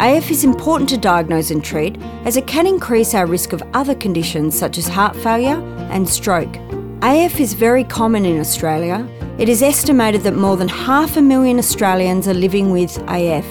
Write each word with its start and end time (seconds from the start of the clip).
AF 0.00 0.30
is 0.30 0.44
important 0.44 0.88
to 0.90 0.98
diagnose 0.98 1.50
and 1.50 1.64
treat 1.64 1.96
as 2.24 2.36
it 2.36 2.46
can 2.46 2.66
increase 2.66 3.14
our 3.14 3.26
risk 3.26 3.52
of 3.52 3.62
other 3.74 3.94
conditions 3.94 4.58
such 4.58 4.78
as 4.78 4.88
heart 4.88 5.14
failure 5.16 5.60
and 5.90 6.08
stroke. 6.08 6.56
AF 7.02 7.38
is 7.38 7.52
very 7.54 7.84
common 7.84 8.24
in 8.24 8.40
Australia. 8.40 9.06
It 9.38 9.48
is 9.48 9.62
estimated 9.62 10.22
that 10.22 10.36
more 10.36 10.56
than 10.56 10.68
half 10.68 11.16
a 11.16 11.22
million 11.22 11.58
Australians 11.58 12.26
are 12.28 12.34
living 12.34 12.70
with 12.70 12.96
AF. 13.08 13.46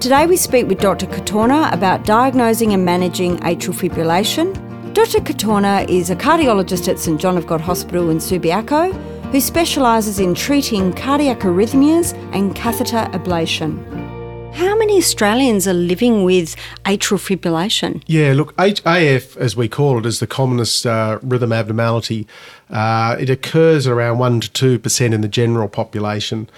Today 0.00 0.26
we 0.26 0.36
speak 0.36 0.66
with 0.66 0.80
Dr. 0.80 1.06
Katorna 1.06 1.72
about 1.72 2.04
diagnosing 2.04 2.72
and 2.72 2.84
managing 2.84 3.38
atrial 3.38 3.74
fibrillation. 3.74 4.54
Dr. 4.92 5.20
Katorna 5.20 5.88
is 5.88 6.10
a 6.10 6.16
cardiologist 6.16 6.88
at 6.88 6.98
St 6.98 7.20
John 7.20 7.36
of 7.36 7.46
God 7.46 7.60
Hospital 7.60 8.10
in 8.10 8.18
Subiaco 8.18 8.92
who 9.30 9.40
specialises 9.40 10.18
in 10.18 10.34
treating 10.34 10.92
cardiac 10.92 11.40
arrhythmias 11.40 12.14
and 12.34 12.54
catheter 12.56 13.08
ablation. 13.12 13.99
How 14.54 14.76
many 14.76 14.98
Australians 14.98 15.66
are 15.66 15.72
living 15.74 16.24
with 16.24 16.56
atrial 16.84 17.18
fibrillation? 17.18 18.02
Yeah, 18.06 18.32
look, 18.34 18.52
AF, 18.58 19.36
as 19.36 19.56
we 19.56 19.68
call 19.68 19.98
it, 19.98 20.06
is 20.06 20.20
the 20.20 20.26
commonest 20.26 20.84
uh, 20.86 21.18
rhythm 21.22 21.52
abnormality. 21.52 22.26
Uh, 22.68 23.16
it 23.18 23.30
occurs 23.30 23.86
at 23.86 23.92
around 23.92 24.18
1 24.18 24.40
to 24.42 24.78
2% 24.80 25.12
in 25.14 25.20
the 25.20 25.28
general 25.28 25.68
population. 25.68 26.48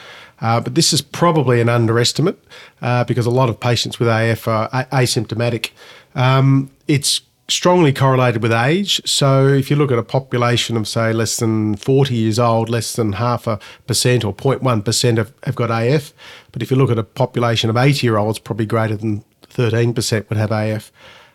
Uh, 0.40 0.60
but 0.60 0.74
this 0.74 0.92
is 0.92 1.00
probably 1.00 1.60
an 1.60 1.68
underestimate 1.68 2.42
uh, 2.80 3.04
because 3.04 3.26
a 3.26 3.30
lot 3.30 3.48
of 3.48 3.60
patients 3.60 3.98
with 4.00 4.08
AF 4.08 4.48
are 4.48 4.68
a- 4.72 4.86
asymptomatic. 4.86 5.70
Um, 6.14 6.70
it's 6.88 7.20
strongly 7.52 7.92
correlated 7.92 8.42
with 8.42 8.52
age. 8.52 9.00
So 9.04 9.46
if 9.48 9.70
you 9.70 9.76
look 9.76 9.92
at 9.92 9.98
a 9.98 10.02
population 10.02 10.76
of, 10.76 10.88
say, 10.88 11.12
less 11.12 11.36
than 11.36 11.76
40 11.76 12.14
years 12.14 12.38
old, 12.38 12.68
less 12.68 12.94
than 12.94 13.12
half 13.12 13.46
a 13.46 13.58
percent 13.86 14.24
or 14.24 14.34
0.1% 14.34 15.18
have, 15.18 15.32
have 15.44 15.54
got 15.54 15.70
AF. 15.70 16.12
But 16.50 16.62
if 16.62 16.70
you 16.70 16.76
look 16.76 16.90
at 16.90 16.98
a 16.98 17.04
population 17.04 17.70
of 17.70 17.76
80 17.76 18.06
year 18.06 18.16
olds, 18.16 18.38
probably 18.38 18.66
greater 18.66 18.96
than 18.96 19.24
13% 19.48 20.28
would 20.28 20.38
have 20.38 20.50
AF. 20.50 20.90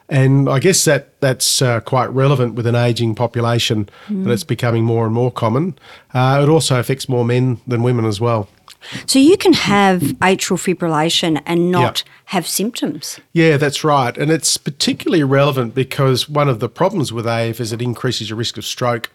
And 0.10 0.50
I 0.50 0.60
guess 0.60 0.86
that 0.86 1.20
that's 1.20 1.62
uh, 1.62 1.82
quite 1.82 2.08
relevant 2.08 2.56
with 2.56 2.66
an 2.66 2.76
ageing 2.76 3.14
population 3.14 3.90
mm. 4.08 4.24
that 4.24 4.32
it's 4.32 4.44
becoming 4.44 4.86
more 4.86 5.06
and 5.06 5.14
more 5.14 5.32
common. 5.32 5.78
Uh, 6.14 6.40
it 6.42 6.50
also 6.50 6.80
affects 6.80 7.10
more 7.10 7.26
men 7.26 7.60
than 7.68 7.84
women 7.84 8.06
as 8.06 8.22
well. 8.22 8.48
So 9.06 9.20
you 9.20 9.38
can 9.38 9.54
have 9.54 10.02
atrial 10.22 10.58
fibrillation 10.58 11.42
and 11.46 11.72
not 11.72 12.04
have 12.26 12.48
symptoms. 12.48 13.20
Yeah, 13.34 13.58
that's 13.58 13.84
right. 13.84 14.18
And 14.18 14.32
it's 14.32 14.58
particularly 14.58 15.24
relevant 15.24 15.76
because 15.76 16.30
one 16.30 16.50
of 16.50 16.60
the 16.60 16.70
problems 16.70 17.12
with 17.12 17.26
AF 17.26 17.60
is 17.60 17.74
it 17.74 17.82
increases 17.82 18.30
your 18.30 18.38
risk 18.38 18.58
of 18.58 18.66
stroke. 18.66 19.12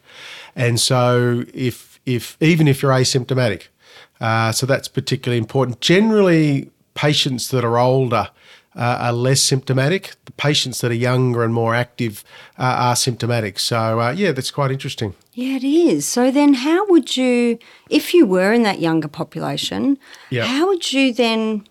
And 0.54 0.80
so 0.80 1.44
if 1.54 2.00
if 2.04 2.36
even 2.41 2.69
if 2.69 2.82
you're 2.82 2.92
asymptomatic, 2.92 3.69
uh, 4.20 4.52
so 4.52 4.66
that's 4.66 4.88
particularly 4.88 5.38
important. 5.38 5.80
Generally, 5.80 6.70
patients 6.94 7.48
that 7.48 7.64
are 7.64 7.78
older 7.78 8.30
uh, 8.77 8.98
are 9.01 9.12
less 9.12 9.41
symptomatic. 9.41 10.15
The 10.25 10.33
patients 10.33 10.81
that 10.81 10.91
are 10.91 10.95
younger 10.95 11.45
and 11.45 11.53
more 11.53 11.75
active 11.75 12.25
uh, 12.59 12.62
are 12.62 12.97
symptomatic. 12.97 13.59
So, 13.59 14.01
uh, 14.01 14.12
yeah, 14.12 14.33
that's 14.33 14.51
quite 14.51 14.70
interesting. 14.70 15.15
Yeah, 15.34 15.56
it 15.56 15.65
is. 15.65 16.06
So, 16.06 16.31
then 16.31 16.55
how 16.55 16.87
would 16.89 17.17
you, 17.17 17.59
if 17.91 18.15
you 18.15 18.27
were 18.27 18.53
in 18.53 18.62
that 18.62 18.81
younger 18.81 19.09
population, 19.09 19.99
yep. 20.31 20.47
how 20.47 20.69
would 20.69 20.93
you 20.93 21.12
then, 21.12 21.66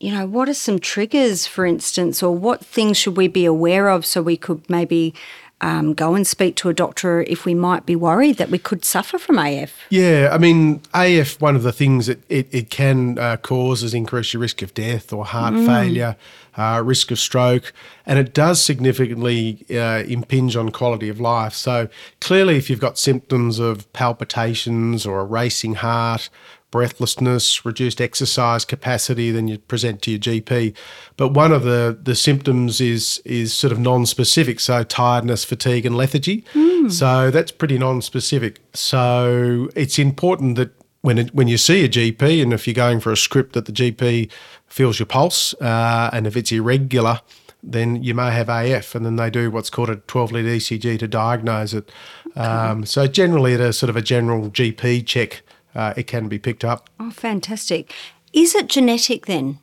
you 0.00 0.12
know, 0.12 0.26
what 0.26 0.48
are 0.48 0.54
some 0.54 0.78
triggers, 0.78 1.46
for 1.46 1.64
instance, 1.64 2.22
or 2.22 2.36
what 2.36 2.64
things 2.64 2.96
should 2.96 3.16
we 3.16 3.28
be 3.28 3.44
aware 3.44 3.88
of 3.88 4.04
so 4.04 4.22
we 4.22 4.36
could 4.36 4.68
maybe 4.68 5.14
um, 5.60 5.94
go 5.94 6.14
and 6.14 6.26
speak 6.26 6.56
to 6.56 6.68
a 6.68 6.74
doctor 6.74 7.22
if 7.22 7.44
we 7.44 7.54
might 7.54 7.86
be 7.86 7.96
worried 7.96 8.36
that 8.36 8.50
we 8.50 8.58
could 8.58 8.84
suffer 8.84 9.18
from 9.18 9.38
AF? 9.38 9.72
Yeah, 9.88 10.28
I 10.32 10.38
mean, 10.38 10.82
AF, 10.92 11.40
one 11.40 11.56
of 11.56 11.62
the 11.62 11.72
things 11.72 12.06
that 12.06 12.22
it, 12.28 12.48
it 12.52 12.70
can 12.70 13.18
uh, 13.18 13.36
cause 13.38 13.82
is 13.82 13.94
increase 13.94 14.32
your 14.32 14.40
risk 14.40 14.62
of 14.62 14.74
death 14.74 15.12
or 15.12 15.24
heart 15.24 15.54
mm. 15.54 15.66
failure, 15.66 16.16
uh, 16.56 16.82
risk 16.84 17.10
of 17.10 17.18
stroke, 17.18 17.72
and 18.04 18.18
it 18.18 18.34
does 18.34 18.62
significantly 18.62 19.64
uh, 19.70 20.02
impinge 20.06 20.56
on 20.56 20.70
quality 20.70 21.08
of 21.08 21.20
life. 21.20 21.54
So 21.54 21.88
clearly, 22.20 22.56
if 22.56 22.68
you've 22.68 22.80
got 22.80 22.98
symptoms 22.98 23.58
of 23.58 23.90
palpitations 23.92 25.06
or 25.06 25.20
a 25.20 25.24
racing 25.24 25.76
heart, 25.76 26.28
breathlessness, 26.74 27.64
reduced 27.64 28.00
exercise 28.00 28.64
capacity, 28.64 29.30
then 29.30 29.46
you 29.46 29.58
present 29.58 30.02
to 30.02 30.10
your 30.10 30.18
GP. 30.18 30.74
But 31.16 31.28
one 31.28 31.52
of 31.52 31.62
the, 31.62 31.96
the 32.02 32.16
symptoms 32.16 32.80
is 32.80 33.22
is 33.24 33.54
sort 33.54 33.72
of 33.72 33.78
non-specific, 33.78 34.58
so 34.58 34.82
tiredness, 34.82 35.44
fatigue, 35.44 35.86
and 35.86 35.96
lethargy. 35.96 36.44
Mm. 36.52 36.90
So 36.90 37.30
that's 37.30 37.52
pretty 37.52 37.78
non-specific. 37.78 38.58
So 38.72 39.68
it's 39.76 40.00
important 40.00 40.56
that 40.56 40.72
when 41.02 41.18
it, 41.18 41.32
when 41.32 41.46
you 41.46 41.58
see 41.58 41.84
a 41.84 41.88
GP, 41.88 42.42
and 42.42 42.52
if 42.52 42.66
you're 42.66 42.74
going 42.74 42.98
for 42.98 43.12
a 43.12 43.16
script, 43.16 43.52
that 43.52 43.66
the 43.66 43.72
GP 43.72 44.28
feels 44.66 44.98
your 44.98 45.06
pulse, 45.06 45.54
uh, 45.60 46.10
and 46.12 46.26
if 46.26 46.36
it's 46.36 46.50
irregular, 46.50 47.20
then 47.62 48.02
you 48.02 48.14
may 48.14 48.32
have 48.32 48.48
AF, 48.48 48.96
and 48.96 49.06
then 49.06 49.14
they 49.14 49.30
do 49.30 49.48
what's 49.48 49.70
called 49.70 49.90
a 49.90 49.96
12 49.96 50.32
lead 50.32 50.44
ECG 50.44 50.98
to 50.98 51.06
diagnose 51.06 51.72
it. 51.72 51.92
Okay. 52.30 52.40
Um, 52.40 52.84
so 52.84 53.06
generally, 53.06 53.54
at 53.54 53.60
a 53.60 53.72
sort 53.72 53.90
of 53.90 53.96
a 53.96 54.02
general 54.02 54.50
GP 54.50 55.06
check, 55.06 55.42
uh, 55.74 55.94
it 55.96 56.06
can 56.06 56.28
be 56.28 56.38
picked 56.38 56.64
up. 56.64 56.88
Oh, 56.98 57.10
fantastic. 57.10 57.92
Is 58.32 58.54
it 58.54 58.68
genetic 58.68 59.26
then? 59.26 59.58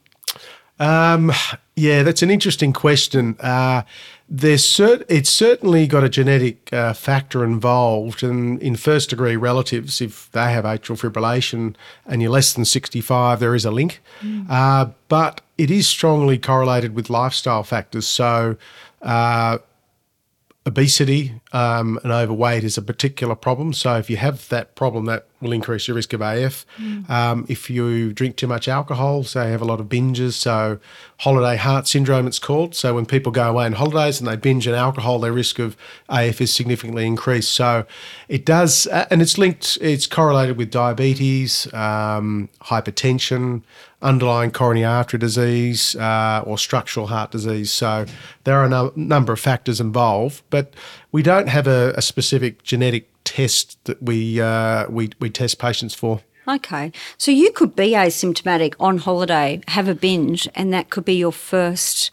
Um, 0.80 1.32
yeah, 1.76 2.02
that's 2.04 2.24
an 2.24 2.32
interesting 2.32 2.74
question. 2.74 3.36
Uh, 3.40 3.84
there's 4.28 4.64
cert- 4.66 5.06
it's 5.10 5.30
certainly 5.30 5.86
got 5.86 6.04
a 6.04 6.10
genetic 6.10 6.72
uh, 6.74 6.94
factor 6.94 7.44
involved, 7.44 8.24
and 8.24 8.62
in 8.64 8.76
first 8.76 9.10
degree 9.10 9.36
relatives, 9.36 10.02
if 10.02 10.32
they 10.32 10.52
have 10.52 10.64
atrial 10.64 10.98
fibrillation 11.00 11.76
and 12.06 12.22
you're 12.22 12.32
less 12.32 12.54
than 12.54 12.66
65, 12.66 13.40
there 13.40 13.54
is 13.54 13.66
a 13.66 13.72
link. 13.72 14.02
Mm. 14.22 14.48
Uh, 14.50 14.92
but 15.08 15.42
it 15.58 15.70
is 15.70 15.88
strongly 15.88 16.38
correlated 16.38 16.96
with 16.96 17.10
lifestyle 17.10 17.64
factors. 17.64 18.08
So, 18.08 18.56
uh, 19.02 19.60
obesity 20.66 21.42
um, 21.54 22.00
and 22.04 22.12
overweight 22.12 22.64
is 22.64 22.78
a 22.78 22.82
particular 22.82 23.36
problem. 23.36 23.74
So 23.74 23.98
if 23.98 24.10
you 24.10 24.18
have 24.18 24.48
that 24.50 24.76
problem, 24.76 25.06
that 25.06 25.28
will 25.41 25.52
increase 25.52 25.88
your 25.88 25.96
risk 25.96 26.13
of 26.13 26.22
AF. 26.22 26.66
Mm. 26.78 27.09
Um, 27.09 27.46
if 27.50 27.69
you 27.69 28.13
drink 28.13 28.35
too 28.35 28.47
much 28.47 28.68
alcohol, 28.68 29.24
say 29.24 29.52
have 29.52 29.62
a 29.62 29.66
lot 29.66 29.79
of 29.79 29.88
binges, 29.88 30.34
so 30.34 30.79
holiday 31.19 31.57
heart 31.57 31.88
syndrome 31.88 32.28
it's 32.28 32.40
called. 32.40 32.75
So 32.75 32.96
when 32.96 33.06
people 33.06 33.31
go 33.31 33.50
away 33.50 33.66
on 33.66 33.74
holidays 33.74 34.19
and 34.19 34.28
they 34.28 34.35
binge 34.35 34.68
on 34.68 34.74
alcohol, 34.74 35.19
their 35.19 35.34
risk 35.34 35.59
of 35.59 35.75
AF 36.09 36.41
is 36.41 36.53
significantly 36.53 37.06
increased. 37.06 37.52
So 37.52 37.85
it 38.28 38.46
does, 38.46 38.88
and 38.88 39.22
it's 39.22 39.38
linked, 39.38 39.78
it's 39.81 40.07
correlated 40.07 40.57
with 40.57 40.72
diabetes, 40.72 41.72
um, 41.73 42.50
hypertension, 42.62 43.63
underlying 44.02 44.52
coronary 44.52 44.85
artery 44.85 45.19
disease 45.19 45.96
uh, 45.96 46.44
or 46.46 46.58
structural 46.58 47.08
heart 47.08 47.31
disease. 47.31 47.72
So 47.72 48.06
there 48.44 48.56
are 48.56 48.66
a 48.66 48.69
no- 48.69 48.94
number 48.96 49.34
of 49.34 49.40
factors 49.40 49.79
involved, 49.79 50.41
but 50.50 50.73
we 51.12 51.22
don't 51.22 51.47
have 51.47 51.68
a, 51.68 51.94
a 51.96 52.02
specific 52.02 52.63
genetic 52.63 53.11
test 53.31 53.78
that 53.86 54.03
we, 54.03 54.42
uh, 54.42 54.90
we 54.90 55.09
we 55.22 55.30
test 55.30 55.58
patients 55.58 55.96
for. 55.96 56.22
Okay, 56.47 56.92
so 57.18 57.31
you 57.31 57.52
could 57.53 57.75
be 57.75 57.92
asymptomatic 57.92 58.74
on 58.78 58.97
holiday, 58.97 59.62
have 59.69 59.88
a 59.88 59.96
binge, 59.96 60.50
and 60.53 60.74
that 60.74 60.90
could 60.90 61.06
be 61.06 61.14
your 61.14 61.31
first 61.31 62.12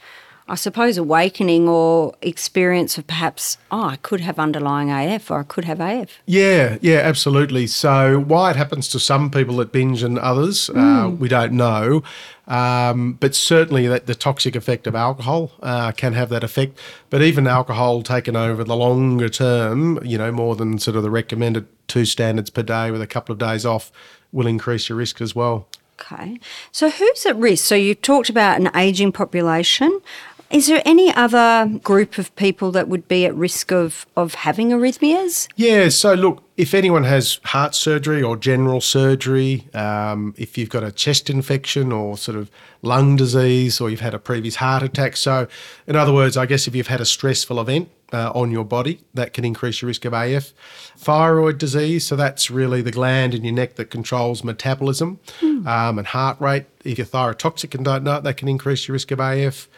I 0.50 0.54
suppose, 0.54 0.96
awakening 0.96 1.68
or 1.68 2.14
experience 2.22 2.96
of 2.96 3.06
perhaps, 3.06 3.58
oh, 3.70 3.84
I 3.84 3.96
could 3.96 4.20
have 4.20 4.38
underlying 4.38 4.90
AF 4.90 5.30
or 5.30 5.40
I 5.40 5.42
could 5.42 5.66
have 5.66 5.78
AF. 5.78 6.18
Yeah, 6.24 6.78
yeah, 6.80 6.98
absolutely. 6.98 7.66
So, 7.66 8.20
why 8.20 8.50
it 8.50 8.56
happens 8.56 8.88
to 8.88 9.00
some 9.00 9.30
people 9.30 9.56
that 9.56 9.72
binge 9.72 10.02
and 10.02 10.18
others, 10.18 10.68
mm. 10.68 10.78
uh, 10.78 11.10
hmm. 11.10 11.18
we 11.18 11.28
don't 11.28 11.52
know. 11.52 12.02
Um, 12.46 13.12
but 13.20 13.34
certainly, 13.34 13.86
that 13.88 14.06
the 14.06 14.14
toxic 14.14 14.56
effect 14.56 14.86
of 14.86 14.94
alcohol 14.94 15.52
uh, 15.62 15.92
can 15.92 16.14
have 16.14 16.30
that 16.30 16.42
effect. 16.42 16.78
But 17.10 17.20
even 17.20 17.46
alcohol 17.46 18.02
taken 18.02 18.34
over 18.34 18.64
the 18.64 18.76
longer 18.76 19.28
term, 19.28 20.00
you 20.02 20.16
know, 20.16 20.32
more 20.32 20.56
than 20.56 20.78
sort 20.78 20.96
of 20.96 21.02
the 21.02 21.10
recommended 21.10 21.66
two 21.88 22.06
standards 22.06 22.48
per 22.48 22.62
day 22.62 22.90
with 22.90 23.02
a 23.02 23.06
couple 23.06 23.34
of 23.34 23.38
days 23.38 23.66
off, 23.66 23.92
will 24.32 24.46
increase 24.46 24.88
your 24.88 24.96
risk 24.96 25.20
as 25.20 25.34
well. 25.34 25.68
Okay. 26.00 26.38
So, 26.72 26.88
who's 26.88 27.26
at 27.26 27.36
risk? 27.36 27.64
So, 27.66 27.74
you 27.74 27.94
talked 27.94 28.30
about 28.30 28.60
an 28.60 28.70
ageing 28.74 29.12
population 29.12 30.00
Is 30.50 30.66
there 30.66 30.80
any 30.86 31.12
other 31.14 31.78
group 31.82 32.16
of 32.16 32.34
people 32.34 32.72
that 32.72 32.88
would 32.88 33.06
be 33.06 33.26
at 33.26 33.34
risk 33.34 33.70
of, 33.70 34.06
of 34.16 34.34
having 34.34 34.70
arrhythmias? 34.70 35.46
Yeah, 35.56 35.90
so 35.90 36.14
look, 36.14 36.42
if 36.56 36.72
anyone 36.72 37.04
has 37.04 37.38
heart 37.44 37.74
surgery 37.74 38.22
or 38.22 38.34
general 38.34 38.80
surgery, 38.80 39.68
um, 39.74 40.34
if 40.38 40.56
you've 40.56 40.70
got 40.70 40.82
a 40.82 40.90
chest 40.90 41.28
infection 41.28 41.92
or 41.92 42.16
sort 42.16 42.38
of 42.38 42.50
lung 42.80 43.16
disease, 43.16 43.78
or 43.78 43.90
you've 43.90 44.00
had 44.00 44.14
a 44.14 44.18
previous 44.18 44.56
heart 44.56 44.82
attack. 44.82 45.16
So, 45.16 45.48
in 45.86 45.96
other 45.96 46.14
words, 46.14 46.36
I 46.36 46.46
guess 46.46 46.66
if 46.66 46.74
you've 46.74 46.86
had 46.86 47.00
a 47.00 47.04
stressful 47.04 47.60
event 47.60 47.90
uh, 48.12 48.32
on 48.34 48.50
your 48.50 48.64
body, 48.64 49.00
that 49.12 49.34
can 49.34 49.44
increase 49.44 49.82
your 49.82 49.88
risk 49.88 50.06
of 50.06 50.14
AF. 50.14 50.54
Thyroid 50.96 51.58
disease, 51.58 52.06
so 52.06 52.16
that's 52.16 52.50
really 52.50 52.80
the 52.80 52.90
gland 52.90 53.34
in 53.34 53.44
your 53.44 53.54
neck 53.54 53.74
that 53.74 53.90
controls 53.90 54.42
metabolism 54.42 55.20
um, 55.42 55.98
and 55.98 56.06
heart 56.06 56.40
rate. 56.40 56.64
If 56.84 56.96
you're 56.96 57.06
thyrotoxic 57.06 57.74
and 57.74 57.84
don't 57.84 58.04
know 58.04 58.16
it, 58.16 58.24
that 58.24 58.38
can 58.38 58.48
increase 58.48 58.88
your 58.88 58.94
risk 58.94 59.10
of 59.10 59.20
AF. 59.20 59.68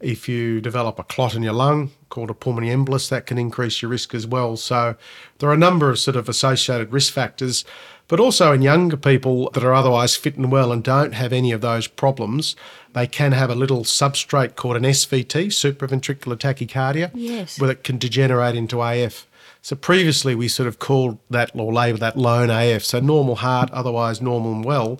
If 0.00 0.28
you 0.28 0.60
develop 0.60 0.98
a 0.98 1.04
clot 1.04 1.34
in 1.34 1.42
your 1.42 1.52
lung 1.52 1.90
called 2.08 2.30
a 2.30 2.34
pulmonary 2.34 2.74
embolus, 2.74 3.08
that 3.10 3.26
can 3.26 3.38
increase 3.38 3.82
your 3.82 3.90
risk 3.90 4.14
as 4.14 4.26
well. 4.26 4.56
So 4.56 4.96
there 5.38 5.48
are 5.50 5.54
a 5.54 5.58
number 5.58 5.90
of 5.90 5.98
sort 5.98 6.16
of 6.16 6.28
associated 6.28 6.92
risk 6.92 7.12
factors, 7.12 7.64
but 8.08 8.18
also 8.18 8.52
in 8.52 8.62
younger 8.62 8.96
people 8.96 9.50
that 9.50 9.62
are 9.62 9.74
otherwise 9.74 10.16
fit 10.16 10.36
and 10.36 10.50
well 10.50 10.72
and 10.72 10.82
don't 10.82 11.12
have 11.12 11.32
any 11.32 11.52
of 11.52 11.60
those 11.60 11.86
problems, 11.86 12.56
they 12.94 13.06
can 13.06 13.32
have 13.32 13.50
a 13.50 13.54
little 13.54 13.82
substrate 13.84 14.56
called 14.56 14.76
an 14.76 14.82
SVT, 14.84 15.46
supraventricular 15.48 16.36
tachycardia, 16.36 17.10
Yes. 17.14 17.60
where 17.60 17.70
it 17.70 17.84
can 17.84 17.98
degenerate 17.98 18.56
into 18.56 18.82
AF. 18.82 19.26
So 19.62 19.76
previously 19.76 20.34
we 20.34 20.48
sort 20.48 20.66
of 20.66 20.78
called 20.78 21.18
that 21.28 21.50
or 21.54 21.70
labelled 21.70 22.00
that 22.00 22.16
lone 22.16 22.48
AF, 22.50 22.82
so 22.82 22.98
normal 22.98 23.36
heart, 23.36 23.70
otherwise 23.72 24.22
normal 24.22 24.52
and 24.52 24.64
well. 24.64 24.98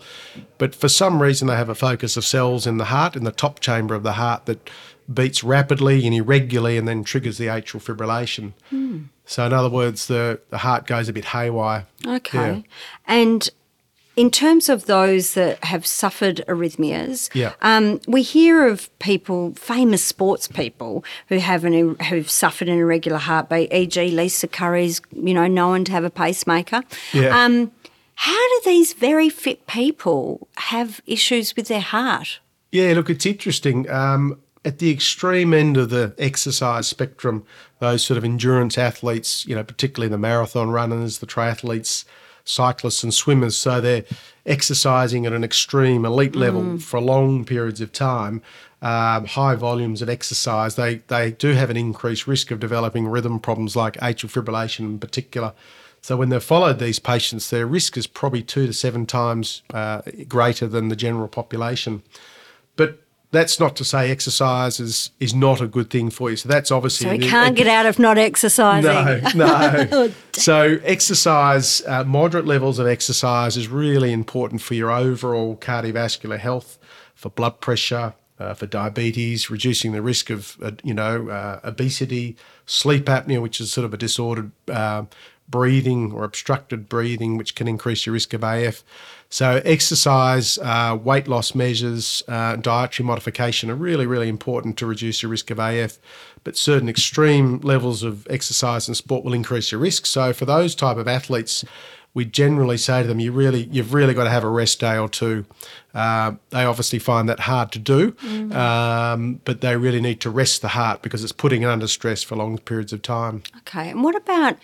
But 0.59 0.75
for 0.75 0.89
some 0.89 1.23
reason 1.23 1.49
they 1.49 1.57
have 1.57 1.71
a 1.71 1.75
focus 1.75 2.17
of 2.19 2.27
cells 2.27 2.67
in 2.67 2.77
the 2.77 2.85
heart, 2.87 3.17
in 3.17 3.25
the 3.25 3.33
top 3.33 3.61
chamber 3.61 3.95
of 3.95 4.03
the 4.03 4.13
heart 4.13 4.45
that 4.45 4.69
beats 5.13 5.43
rapidly 5.43 6.05
and 6.07 6.15
irregularly 6.15 6.77
and 6.77 6.87
then 6.87 7.03
triggers 7.05 7.39
the 7.39 7.47
atrial 7.47 7.83
fibrillation. 7.83 8.53
So 9.25 9.47
in 9.47 9.53
other 9.53 9.69
words, 9.71 10.07
the, 10.07 10.41
the 10.51 10.59
heart 10.59 10.87
goes 10.87 11.09
a 11.09 11.13
bit 11.13 11.27
haywire. 11.27 11.87
Okay. 12.07 12.57
Yeah. 12.57 12.63
And 13.07 13.49
in 14.17 14.31
terms 14.31 14.69
of 14.69 14.87
those 14.87 15.35
that 15.35 15.63
have 15.65 15.87
suffered 15.87 16.43
arrhythmias, 16.49 17.31
Yeah. 17.35 17.53
um, 17.63 18.01
we 18.07 18.23
hear 18.23 18.67
of 18.67 18.97
people, 18.99 19.55
famous 19.55 20.05
sports 20.05 20.47
people, 20.49 21.05
who 21.29 21.39
have 21.39 21.65
an 21.65 21.97
who've 22.09 22.29
suffered 22.31 22.69
an 22.69 22.79
irregular 22.79 23.19
heartbeat. 23.19 23.73
E.g., 23.73 24.11
Lisa 24.11 24.49
Curry's, 24.49 25.01
you 25.13 25.33
know, 25.33 25.47
known 25.47 25.85
to 25.85 25.93
have 25.93 26.05
a 26.05 26.11
pacemaker. 26.11 26.83
Yeah. 27.13 27.45
Um, 27.45 27.71
how 28.17 28.37
do 28.37 28.61
these 28.67 28.93
very 28.93 29.31
fit 29.31 29.67
people 29.67 30.49
have 30.57 31.01
issues 31.07 31.57
with 31.57 31.69
their 31.69 31.81
heart? 31.81 32.41
Yeah, 32.73 32.93
look, 32.95 33.09
it's 33.09 33.25
interesting. 33.25 33.89
Um, 33.89 34.39
at 34.65 34.79
the 34.79 34.91
extreme 34.91 35.55
end 35.55 35.77
of 35.77 35.91
the 35.91 36.15
exercise 36.19 36.87
spectrum, 36.87 37.45
those 37.79 38.05
sort 38.05 38.19
of 38.19 38.25
endurance 38.25 38.77
athletes, 38.77 39.47
you 39.47 39.55
know, 39.55 39.65
particularly 39.65 40.11
the 40.11 40.19
marathon 40.19 40.71
runners, 40.71 41.19
the 41.19 41.27
triathletes, 41.27 42.05
cyclists, 42.45 43.03
and 43.03 43.15
swimmers, 43.15 43.57
so 43.57 43.81
they're 43.81 44.05
exercising 44.45 45.27
at 45.27 45.33
an 45.33 45.45
extreme 45.45 46.05
elite 46.05 46.37
level 46.37 46.79
for 46.79 47.01
long 47.01 47.45
periods 47.45 47.81
of 47.81 47.93
time, 47.93 48.43
um, 48.83 49.27
high 49.27 49.55
volumes 49.55 50.01
of 50.01 50.09
exercise, 50.09 50.77
they, 50.77 50.97
they 51.09 51.33
do 51.33 51.53
have 51.53 51.69
an 51.71 51.77
increased 51.77 52.27
risk 52.27 52.51
of 52.51 52.61
developing 52.61 53.07
rhythm 53.07 53.39
problems 53.39 53.77
like 53.77 53.95
atrial 53.97 54.31
fibrillation 54.31 54.81
in 54.81 54.99
particular. 54.99 55.53
So 56.01 56.17
when 56.17 56.31
they've 56.31 56.43
followed 56.43 56.79
these 56.79 56.99
patients, 56.99 57.51
their 57.51 57.67
risk 57.67 57.99
is 57.99 58.07
probably 58.07 58.43
two 58.43 58.67
to 58.67 58.73
seven 58.73 59.05
times 59.05 59.63
uh, 59.75 60.01
greater 60.27 60.67
than 60.67 60.89
the 60.89 60.97
general 60.97 61.29
population. 61.29 62.03
That's 63.33 63.61
not 63.61 63.77
to 63.77 63.85
say 63.85 64.11
exercise 64.11 64.81
is, 64.81 65.11
is 65.21 65.33
not 65.33 65.61
a 65.61 65.69
good 65.69 65.89
thing 65.89 66.11
for 66.11 66.31
you. 66.31 66.37
So 66.37 66.49
that's 66.49 66.73
obviously 66.73 67.07
So 67.07 67.17
we 67.17 67.29
can't 67.29 67.55
get 67.55 67.69
out 67.69 67.87
of 67.87 67.99
not 67.99 68.19
exercising. 68.19 68.91
no, 68.91 69.21
no. 69.35 70.13
so 70.33 70.79
exercise, 70.83 71.81
uh, 71.87 72.03
moderate 72.05 72.47
levels 72.47 72.81
of 72.81 72.89
exercise 72.89 73.57
is 73.57 73.69
really 73.69 74.13
important 74.13 74.63
for 74.63 74.75
your 74.75 74.91
overall 74.91 75.57
cardiovascular 75.57 76.39
health, 76.39 76.79
for 77.15 77.31
blood 77.31 77.61
pressure, 77.61 78.15
uh, 78.41 78.55
for 78.55 78.67
diabetes, 78.67 79.51
reducing 79.51 79.93
the 79.93 80.03
risk 80.03 80.31
of, 80.31 80.57
uh, 80.63 80.73
you 80.83 80.95
know, 80.95 81.29
uh, 81.29 81.61
obesity, 81.63 82.37
sleep 82.67 83.05
apnea, 83.05 83.41
which 83.41 83.61
is 83.61 83.73
sort 83.73 83.85
of 83.85 83.95
a 83.95 83.97
disordered 83.97 84.51
uh, 84.69 85.05
breathing 85.51 86.13
or 86.13 86.25
obstructed 86.25 86.89
breathing, 86.89 87.37
which 87.37 87.55
can 87.55 87.69
increase 87.69 88.07
your 88.07 88.13
risk 88.13 88.33
of 88.33 88.43
AF. 88.43 88.85
So 89.29 89.63
exercise, 89.65 90.59
uh, 90.59 90.99
weight 91.03 91.29
loss 91.29 91.55
measures, 91.55 92.23
uh, 92.27 92.57
dietary 92.57 93.07
modification 93.07 93.71
are 93.71 93.77
really, 93.77 94.07
really 94.07 94.29
important 94.29 94.77
to 94.79 94.87
reduce 94.87 95.23
your 95.23 95.31
risk 95.31 95.51
of 95.51 95.59
AF. 95.59 95.99
But 96.43 96.57
certain 96.57 96.89
extreme 96.89 97.61
levels 97.61 98.03
of 98.03 98.27
exercise 98.29 98.89
and 98.89 98.97
sport 98.97 99.25
will 99.25 99.35
increase 99.35 99.71
your 99.71 99.81
risk. 99.81 100.07
So 100.07 100.33
for 100.33 100.47
those 100.47 100.75
type 100.75 100.97
of 100.97 101.07
athletes, 101.07 101.65
we 102.13 102.25
generally 102.25 102.77
say 102.77 103.03
to 103.03 103.09
them, 103.09 103.21
you 103.21 103.31
really, 103.31 103.69
you've 103.71 103.95
really 103.95 104.15
got 104.15 104.25
to 104.25 104.31
have 104.31 104.43
a 104.43 104.49
rest 104.49 104.81
day 104.81 104.99
or 104.99 105.09
two. 105.09 105.45
Uh, 105.95 106.33
they 106.51 106.65
obviously 106.65 106.99
find 106.99 107.29
that 107.29 107.41
hard 107.41 107.71
to 107.73 107.79
do, 107.79 108.17
um, 108.53 109.41
but 109.45 109.61
they 109.61 109.77
really 109.77 110.01
need 110.01 110.21
to 110.21 110.31
rest 110.31 110.61
the 110.61 110.69
heart 110.69 111.03
because 111.03 111.23
it's 111.23 111.33
putting 111.33 111.63
it 111.63 111.67
under 111.67 111.87
stress 111.87 112.23
for 112.25 112.35
long 112.35 112.59
periods 112.59 112.93
of 112.93 113.03
time. 113.03 113.43
Okay. 113.59 113.91
And 113.91 114.03
what 114.03 114.17
about 114.17 114.57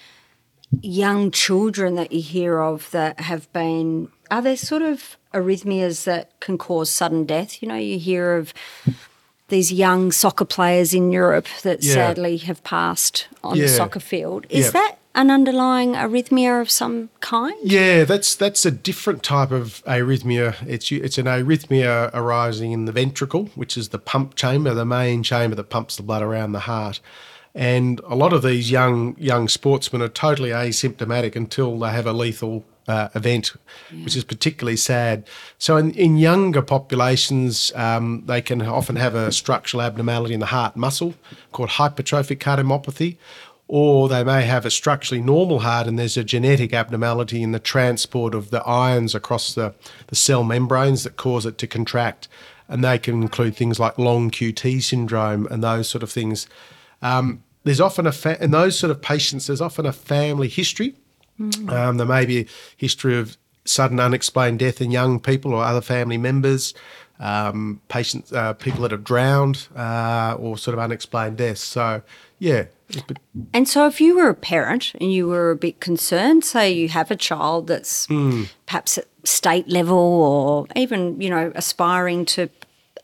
young 0.81 1.31
children 1.31 1.95
that 1.95 2.13
you 2.13 2.21
hear 2.21 2.59
of 2.61 2.91
that 2.91 3.21
have 3.21 3.51
been 3.53 4.09
are 4.31 4.43
there 4.43 4.57
sort 4.57 4.83
of 4.83 5.17
arrhythmias 5.33 6.05
that 6.05 6.39
can 6.41 6.59
cause 6.59 6.91
sudden 6.91 7.25
death? 7.25 7.63
You 7.63 7.69
know, 7.69 7.77
you 7.77 7.99
hear 7.99 8.37
of 8.37 8.53
these 9.49 9.73
young 9.73 10.11
soccer 10.11 10.45
players 10.45 10.93
in 10.93 11.13
Europe 11.13 11.47
that 11.63 11.83
Yeah. 11.85 11.95
sadly 11.95 12.37
have 12.39 12.65
passed 12.65 13.29
on 13.45 13.59
the 13.59 13.69
soccer 13.69 14.01
field. 14.01 14.47
Is 14.51 14.67
Yeah. 14.67 14.71
that 14.73 14.99
an 15.15 15.31
underlying 15.31 15.95
arrhythmia 15.95 16.61
of 16.61 16.69
some 16.71 17.11
kind? 17.21 17.55
Yeah, 17.63 18.03
that's 18.05 18.35
that's 18.35 18.67
a 18.67 18.73
different 18.73 19.23
type 19.23 19.53
of 19.53 19.83
arrhythmia. 19.87 20.57
It's 20.67 20.91
it's 20.91 21.19
an 21.19 21.27
arrhythmia 21.27 22.11
arising 22.13 22.73
in 22.73 22.87
the 22.87 22.93
ventricle, 22.93 23.51
which 23.55 23.77
is 23.77 23.91
the 23.91 23.99
pump 24.01 24.35
chamber, 24.35 24.75
the 24.75 24.85
main 24.85 25.23
chamber 25.23 25.55
that 25.55 25.71
pumps 25.71 25.95
the 25.97 26.03
blood 26.03 26.23
around 26.23 26.51
the 26.53 26.61
heart. 26.61 26.99
And 27.57 28.03
a 28.07 28.15
lot 28.15 28.35
of 28.35 28.43
these 28.43 28.71
young 28.71 29.17
young 29.19 29.49
sportsmen 29.49 30.03
are 30.03 30.09
totally 30.09 30.51
asymptomatic 30.51 31.35
until 31.35 31.79
they 31.79 31.91
have 31.91 32.07
a 32.07 32.13
lethal 32.13 32.67
uh, 32.87 33.09
event, 33.15 33.55
which 34.05 34.15
is 34.15 34.25
particularly 34.25 34.77
sad. 34.77 35.27
So 35.59 35.79
in, 35.79 35.93
in 35.93 36.19
younger 36.19 36.61
populations, 36.61 37.73
um, 37.75 38.25
they 38.27 38.43
can 38.43 38.61
often 38.61 38.97
have 38.97 39.15
a 39.15 39.33
structural 39.33 39.83
abnormality 39.83 40.35
in 40.35 40.41
the 40.41 40.47
heart 40.47 40.77
muscle 40.77 41.15
called 41.53 41.71
hypertrophic 41.71 42.41
cardiomyopathy, 42.41 43.17
or 43.69 44.11
they 44.11 44.23
may 44.23 44.43
have 44.43 44.67
a 44.67 44.71
structurally 44.71 45.23
normal 45.23 45.61
heart 45.61 45.87
and 45.87 45.99
there's 45.99 46.19
a 46.19 46.25
genetic 46.25 46.75
abnormality 46.75 47.43
in 47.43 47.53
the 47.53 47.59
transport 47.59 48.35
of 48.35 48.51
the 48.51 48.63
ions 48.65 49.15
across 49.15 49.55
the, 49.55 49.75
the 50.09 50.15
cell 50.15 50.45
membranes 50.45 51.05
that 51.05 51.17
cause 51.17 51.47
it 51.47 51.57
to 51.57 51.67
contract. 51.67 52.29
And 52.69 52.85
they 52.85 52.99
can 52.99 53.23
include 53.23 53.57
things 53.57 53.81
like 53.81 53.97
long 53.97 54.31
QT 54.31 54.83
syndrome 54.83 55.47
and 55.51 55.65
those 55.65 55.89
sort 55.89 56.03
of 56.03 56.11
things. 56.11 56.47
Um, 57.01 57.43
there's 57.67 57.81
often 57.81 58.07
a 58.07 58.13
fa- 58.13 58.43
in 58.43 58.53
those 58.53 58.79
sort 58.79 58.93
of 58.93 59.03
patients, 59.03 59.49
there's 59.49 59.61
often 59.61 59.87
a 59.87 59.93
family 59.93 60.49
history. 60.49 60.95
Um, 61.69 61.97
there 61.99 62.07
may 62.07 62.25
be 62.25 62.39
a 62.43 62.47
history 62.77 63.19
of 63.19 63.37
sudden 63.65 63.99
unexplained 63.99 64.61
death 64.61 64.81
in 64.81 64.93
young 64.93 65.19
people 65.19 65.53
or 65.53 65.65
other 65.65 65.81
family 65.81 66.17
members, 66.17 66.75
um, 67.19 67.81
patients, 67.89 68.33
uh, 68.33 68.53
people 68.53 68.83
that 68.83 68.93
have 68.93 69.03
drowned, 69.03 69.67
uh, 69.77 70.37
or 70.39 70.57
sort 70.57 70.75
of 70.75 70.79
unexplained 70.79 71.39
deaths. 71.39 71.61
So, 71.61 72.03
yeah, 72.39 72.67
And 73.53 73.69
so, 73.69 73.87
if 73.89 74.01
you 74.01 74.17
were 74.17 74.29
a 74.29 74.35
parent 74.35 74.93
and 75.01 75.13
you 75.13 75.27
were 75.27 75.51
a 75.51 75.57
bit 75.57 75.81
concerned, 75.81 76.45
say 76.45 76.73
you 76.73 76.89
have 76.89 77.11
a 77.11 77.17
child 77.17 77.67
that's 77.67 78.07
perhaps 78.67 78.97
at 78.99 79.07
state 79.25 79.69
level 79.69 79.99
or 79.99 80.67
even, 80.77 81.21
you 81.21 81.29
know, 81.29 81.51
aspiring 81.57 82.25
to 82.27 82.49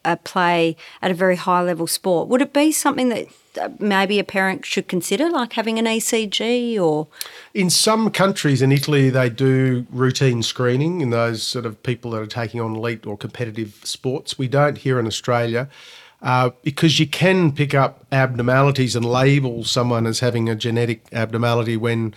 uh, 0.04 0.16
play 0.16 0.76
at 1.00 1.10
a 1.10 1.14
very 1.14 1.36
high 1.36 1.62
level 1.62 1.86
sport, 1.86 2.28
would 2.28 2.42
it 2.42 2.52
be 2.52 2.72
something 2.72 3.08
that 3.08 3.28
uh, 3.60 3.68
maybe 3.78 4.18
a 4.18 4.24
parent 4.24 4.64
should 4.64 4.88
consider, 4.88 5.30
like 5.30 5.52
having 5.52 5.78
an 5.78 5.84
ECG 5.84 6.80
or? 6.80 7.08
In 7.54 7.70
some 7.70 8.10
countries, 8.10 8.62
in 8.62 8.72
Italy, 8.72 9.10
they 9.10 9.28
do 9.28 9.86
routine 9.90 10.42
screening 10.42 11.00
in 11.00 11.10
those 11.10 11.42
sort 11.42 11.66
of 11.66 11.82
people 11.82 12.12
that 12.12 12.22
are 12.22 12.26
taking 12.26 12.60
on 12.60 12.76
elite 12.76 13.06
or 13.06 13.16
competitive 13.16 13.80
sports. 13.84 14.38
We 14.38 14.48
don't 14.48 14.78
here 14.78 14.98
in 14.98 15.06
Australia 15.06 15.68
uh, 16.22 16.50
because 16.62 17.00
you 17.00 17.06
can 17.06 17.52
pick 17.52 17.74
up 17.74 18.06
abnormalities 18.12 18.94
and 18.94 19.04
label 19.04 19.64
someone 19.64 20.06
as 20.06 20.20
having 20.20 20.48
a 20.48 20.54
genetic 20.54 21.04
abnormality 21.12 21.76
when 21.76 22.14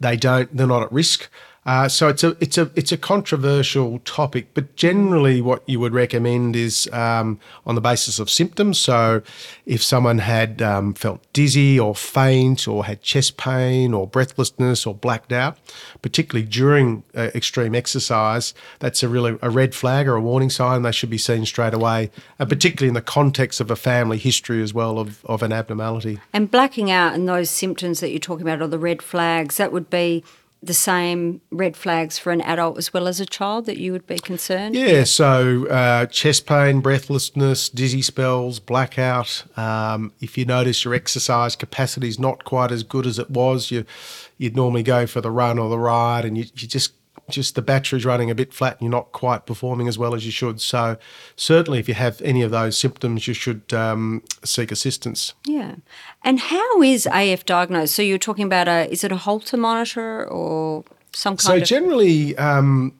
they 0.00 0.16
don't, 0.16 0.54
they're 0.56 0.66
not 0.66 0.82
at 0.82 0.92
risk. 0.92 1.28
Uh, 1.68 1.86
so 1.86 2.08
it's 2.08 2.24
a 2.24 2.34
it's 2.40 2.56
a 2.56 2.70
it's 2.76 2.92
a 2.92 2.96
controversial 2.96 3.98
topic, 3.98 4.46
but 4.54 4.74
generally 4.74 5.42
what 5.42 5.62
you 5.66 5.78
would 5.78 5.92
recommend 5.92 6.56
is 6.56 6.88
um, 6.94 7.38
on 7.66 7.74
the 7.74 7.80
basis 7.82 8.18
of 8.18 8.30
symptoms. 8.30 8.78
So 8.78 9.20
if 9.66 9.82
someone 9.82 10.20
had 10.20 10.62
um, 10.62 10.94
felt 10.94 11.30
dizzy 11.34 11.78
or 11.78 11.94
faint 11.94 12.66
or 12.66 12.86
had 12.86 13.02
chest 13.02 13.36
pain 13.36 13.92
or 13.92 14.06
breathlessness 14.06 14.86
or 14.86 14.94
blacked 14.94 15.30
out, 15.30 15.58
particularly 16.00 16.46
during 16.48 17.02
uh, 17.14 17.32
extreme 17.34 17.74
exercise, 17.74 18.54
that's 18.78 19.02
a 19.02 19.08
really 19.08 19.38
a 19.42 19.50
red 19.50 19.74
flag 19.74 20.08
or 20.08 20.14
a 20.14 20.22
warning 20.22 20.48
sign. 20.48 20.80
They 20.80 20.92
should 20.92 21.10
be 21.10 21.18
seen 21.18 21.44
straight 21.44 21.74
away, 21.74 22.10
and 22.38 22.48
particularly 22.48 22.88
in 22.88 22.94
the 22.94 23.02
context 23.02 23.60
of 23.60 23.70
a 23.70 23.76
family 23.76 24.16
history 24.16 24.62
as 24.62 24.72
well 24.72 24.98
of, 24.98 25.22
of 25.26 25.42
an 25.42 25.52
abnormality. 25.52 26.18
And 26.32 26.50
blacking 26.50 26.90
out 26.90 27.12
and 27.12 27.28
those 27.28 27.50
symptoms 27.50 28.00
that 28.00 28.08
you're 28.08 28.20
talking 28.20 28.48
about, 28.48 28.62
or 28.62 28.68
the 28.68 28.78
red 28.78 29.02
flags, 29.02 29.58
that 29.58 29.70
would 29.70 29.90
be 29.90 30.24
the 30.62 30.74
same 30.74 31.40
red 31.50 31.76
flags 31.76 32.18
for 32.18 32.32
an 32.32 32.40
adult 32.40 32.78
as 32.78 32.92
well 32.92 33.06
as 33.06 33.20
a 33.20 33.26
child 33.26 33.66
that 33.66 33.78
you 33.78 33.92
would 33.92 34.06
be 34.06 34.18
concerned? 34.18 34.74
Yeah, 34.74 35.04
so 35.04 35.66
uh, 35.68 36.06
chest 36.06 36.46
pain, 36.46 36.80
breathlessness, 36.80 37.68
dizzy 37.68 38.02
spells, 38.02 38.58
blackout. 38.58 39.44
Um, 39.56 40.12
if 40.20 40.36
you 40.36 40.44
notice 40.44 40.84
your 40.84 40.94
exercise 40.94 41.54
capacity 41.54 42.08
is 42.08 42.18
not 42.18 42.44
quite 42.44 42.72
as 42.72 42.82
good 42.82 43.06
as 43.06 43.18
it 43.18 43.30
was, 43.30 43.70
you, 43.70 43.84
you'd 44.36 44.56
normally 44.56 44.82
go 44.82 45.06
for 45.06 45.20
the 45.20 45.30
run 45.30 45.58
or 45.58 45.68
the 45.68 45.78
ride 45.78 46.24
and 46.24 46.36
you, 46.36 46.44
you 46.54 46.66
just 46.66 46.92
just 47.28 47.54
the 47.54 47.62
battery's 47.62 48.04
running 48.04 48.30
a 48.30 48.34
bit 48.34 48.52
flat 48.52 48.74
and 48.74 48.82
you're 48.82 48.90
not 48.90 49.12
quite 49.12 49.46
performing 49.46 49.88
as 49.88 49.98
well 49.98 50.14
as 50.14 50.24
you 50.24 50.32
should. 50.32 50.60
So, 50.60 50.96
certainly, 51.36 51.78
if 51.78 51.88
you 51.88 51.94
have 51.94 52.20
any 52.22 52.42
of 52.42 52.50
those 52.50 52.78
symptoms, 52.78 53.28
you 53.28 53.34
should 53.34 53.72
um, 53.72 54.22
seek 54.44 54.72
assistance. 54.72 55.34
Yeah. 55.46 55.76
And 56.24 56.40
how 56.40 56.82
is 56.82 57.06
AF 57.10 57.44
diagnosed? 57.44 57.94
So, 57.94 58.02
you're 58.02 58.18
talking 58.18 58.44
about 58.44 58.68
a, 58.68 58.90
is 58.90 59.04
it 59.04 59.12
a 59.12 59.16
Holter 59.16 59.56
monitor 59.56 60.26
or 60.26 60.84
some 61.12 61.32
kind 61.34 61.40
so 61.40 61.54
of. 61.54 61.60
So, 61.60 61.64
generally, 61.64 62.36
um, 62.36 62.94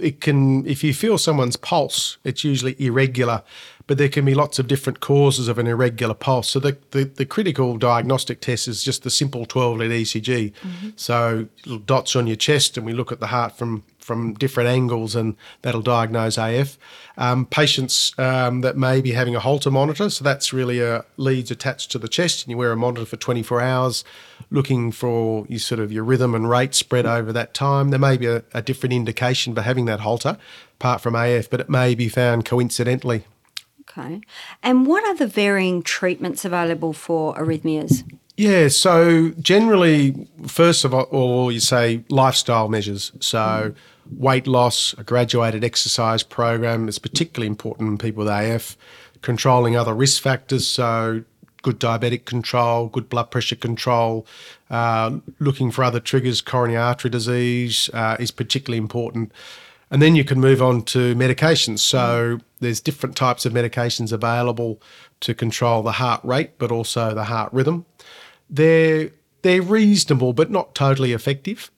it 0.00 0.20
can, 0.20 0.66
if 0.66 0.82
you 0.82 0.94
feel 0.94 1.18
someone's 1.18 1.56
pulse, 1.56 2.18
it's 2.24 2.44
usually 2.44 2.76
irregular 2.78 3.42
but 3.86 3.98
there 3.98 4.08
can 4.08 4.24
be 4.24 4.34
lots 4.34 4.58
of 4.58 4.66
different 4.66 5.00
causes 5.00 5.46
of 5.46 5.58
an 5.58 5.66
irregular 5.66 6.14
pulse. 6.14 6.48
So 6.48 6.58
the, 6.58 6.78
the, 6.92 7.04
the 7.04 7.26
critical 7.26 7.76
diagnostic 7.76 8.40
test 8.40 8.66
is 8.66 8.82
just 8.82 9.02
the 9.02 9.10
simple 9.10 9.44
12 9.44 9.78
lead 9.78 9.90
ECG. 9.90 10.52
Mm-hmm. 10.52 10.88
So 10.96 11.48
little 11.66 11.78
dots 11.80 12.16
on 12.16 12.26
your 12.26 12.36
chest, 12.36 12.76
and 12.76 12.86
we 12.86 12.94
look 12.94 13.12
at 13.12 13.20
the 13.20 13.28
heart 13.28 13.56
from 13.56 13.84
from 13.98 14.34
different 14.34 14.68
angles, 14.68 15.16
and 15.16 15.34
that'll 15.62 15.80
diagnose 15.80 16.36
AF. 16.36 16.76
Um, 17.16 17.46
patients 17.46 18.12
um, 18.18 18.60
that 18.60 18.76
may 18.76 19.00
be 19.00 19.12
having 19.12 19.34
a 19.34 19.40
Holter 19.40 19.70
monitor, 19.70 20.10
so 20.10 20.22
that's 20.22 20.52
really 20.52 20.78
a 20.80 21.06
leads 21.16 21.50
attached 21.50 21.90
to 21.92 21.98
the 21.98 22.06
chest, 22.06 22.44
and 22.44 22.50
you 22.50 22.58
wear 22.58 22.70
a 22.70 22.76
monitor 22.76 23.06
for 23.06 23.16
24 23.16 23.62
hours, 23.62 24.04
looking 24.50 24.92
for 24.92 25.46
your 25.48 25.58
sort 25.58 25.80
of 25.80 25.90
your 25.90 26.04
rhythm 26.04 26.34
and 26.34 26.50
rate 26.50 26.74
spread 26.74 27.06
over 27.06 27.32
that 27.32 27.54
time. 27.54 27.88
There 27.88 27.98
may 27.98 28.18
be 28.18 28.26
a, 28.26 28.42
a 28.52 28.60
different 28.60 28.92
indication 28.92 29.54
for 29.54 29.62
having 29.62 29.86
that 29.86 30.00
Holter, 30.00 30.36
apart 30.78 31.00
from 31.00 31.14
AF, 31.14 31.48
but 31.48 31.60
it 31.60 31.70
may 31.70 31.94
be 31.94 32.10
found 32.10 32.44
coincidentally 32.44 33.24
Okay. 33.96 34.20
And 34.62 34.86
what 34.86 35.04
are 35.04 35.14
the 35.14 35.26
varying 35.26 35.82
treatments 35.82 36.44
available 36.44 36.92
for 36.92 37.34
arrhythmias? 37.34 38.02
Yeah, 38.36 38.66
so 38.66 39.30
generally, 39.40 40.28
first 40.46 40.84
of 40.84 40.92
all, 40.92 41.52
you 41.52 41.60
say 41.60 42.04
lifestyle 42.08 42.68
measures. 42.68 43.12
So, 43.20 43.74
weight 44.10 44.48
loss, 44.48 44.92
a 44.98 45.04
graduated 45.04 45.62
exercise 45.62 46.24
program 46.24 46.88
is 46.88 46.98
particularly 46.98 47.46
important 47.46 47.88
in 47.90 47.98
people 47.98 48.24
with 48.24 48.32
AF, 48.32 48.76
controlling 49.22 49.76
other 49.76 49.94
risk 49.94 50.20
factors. 50.20 50.66
So, 50.66 51.22
good 51.62 51.78
diabetic 51.78 52.24
control, 52.24 52.88
good 52.88 53.08
blood 53.08 53.30
pressure 53.30 53.56
control, 53.56 54.26
uh, 54.68 55.18
looking 55.38 55.70
for 55.70 55.84
other 55.84 56.00
triggers, 56.00 56.40
coronary 56.40 56.76
artery 56.76 57.10
disease 57.10 57.88
uh, 57.94 58.16
is 58.18 58.32
particularly 58.32 58.78
important. 58.78 59.30
And 59.94 60.02
then 60.02 60.16
you 60.16 60.24
can 60.24 60.40
move 60.40 60.60
on 60.60 60.82
to 60.86 61.14
medications. 61.14 61.78
So 61.78 62.40
there's 62.58 62.80
different 62.80 63.14
types 63.14 63.46
of 63.46 63.52
medications 63.52 64.10
available 64.10 64.82
to 65.20 65.34
control 65.34 65.84
the 65.84 65.92
heart 65.92 66.20
rate, 66.24 66.58
but 66.58 66.72
also 66.72 67.14
the 67.14 67.22
heart 67.22 67.52
rhythm. 67.52 67.86
They're 68.50 69.10
they're 69.42 69.62
reasonable, 69.62 70.32
but 70.32 70.50
not 70.50 70.74
totally 70.74 71.12
effective. 71.12 71.70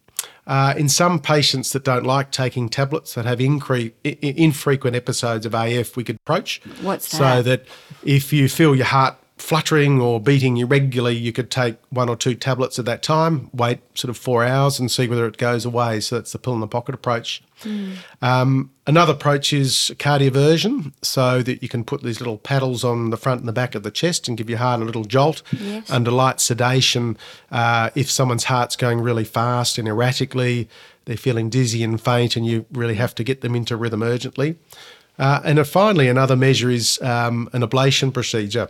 Uh, 0.47 0.73
in 0.79 0.89
some 0.89 1.19
patients 1.19 1.73
that 1.73 1.85
don't 1.85 2.05
like 2.07 2.31
taking 2.31 2.71
tablets 2.71 3.13
that 3.13 3.27
have 3.27 3.39
incre- 3.39 3.93
infrequent 4.03 4.97
episodes 4.97 5.45
of 5.45 5.53
AF, 5.53 5.95
we 5.95 6.03
could 6.03 6.17
approach. 6.17 6.63
What's 6.81 7.11
that? 7.11 7.19
So 7.19 7.43
that 7.43 7.67
if 8.03 8.33
you 8.33 8.49
feel 8.49 8.75
your 8.75 8.87
heart 8.87 9.19
fluttering 9.37 10.01
or 10.01 10.23
beating 10.23 10.57
irregularly, 10.57 11.17
you 11.17 11.35
could 11.35 11.51
take 11.51 11.77
one 11.91 12.09
or 12.09 12.17
two 12.17 12.35
tablets 12.35 12.79
at 12.79 12.87
that 12.87 13.03
time, 13.03 13.51
wait 13.53 13.81
sort 13.93 14.09
of 14.09 14.17
four 14.17 14.43
hours 14.43 14.81
and 14.81 14.91
see 14.91 15.07
whether 15.07 15.27
it 15.27 15.37
goes 15.37 15.67
away. 15.67 16.01
So 16.01 16.15
that's 16.15 16.33
the 16.33 16.39
pill 16.39 16.55
in 16.55 16.61
the 16.61 16.67
pocket 16.67 16.95
approach. 16.95 17.43
Mm. 17.63 17.97
Um, 18.21 18.71
another 18.87 19.15
approach 19.15 19.53
is 19.53 19.93
cardioversion, 19.99 20.93
so 21.03 21.43
that 21.43 21.63
you 21.63 21.69
can 21.69 21.85
put 21.85 22.03
these 22.03 22.21
little 22.21 22.39
paddles 22.39 22.85
on 22.85 23.11
the 23.11 23.17
front 23.17 23.41
and 23.41 23.49
the 23.49 23.53
back 23.53 23.75
of 23.75 23.83
the 23.83 23.91
chest 23.91 24.29
and 24.29 24.37
give 24.37 24.51
your 24.51 24.59
heart 24.59 24.81
a 24.81 24.85
little 24.85 25.05
jolt 25.05 25.43
yes. 25.59 25.91
under 25.91 26.11
light 26.11 26.41
sedation. 26.41 27.17
Uh, 27.51 27.91
if 27.95 28.11
someone's 28.11 28.45
heart's 28.45 28.77
going 28.77 29.01
really 29.01 29.25
fast 29.25 29.79
and 29.79 29.89
erratically, 29.89 30.69
they're 31.07 31.17
feeling 31.17 31.49
dizzy 31.49 31.83
and 31.83 32.01
faint, 32.01 32.37
and 32.37 32.47
you 32.47 32.67
really 32.71 32.97
have 32.97 33.15
to 33.15 33.25
get 33.25 33.41
them 33.41 33.55
into 33.55 33.77
rhythm 33.77 34.03
urgently. 34.03 34.57
Uh, 35.19 35.41
and 35.45 35.67
finally, 35.67 36.09
another 36.09 36.37
measure 36.37 36.69
is 36.69 37.01
um, 37.01 37.49
an 37.53 37.63
ablation 37.63 38.13
procedure. 38.13 38.69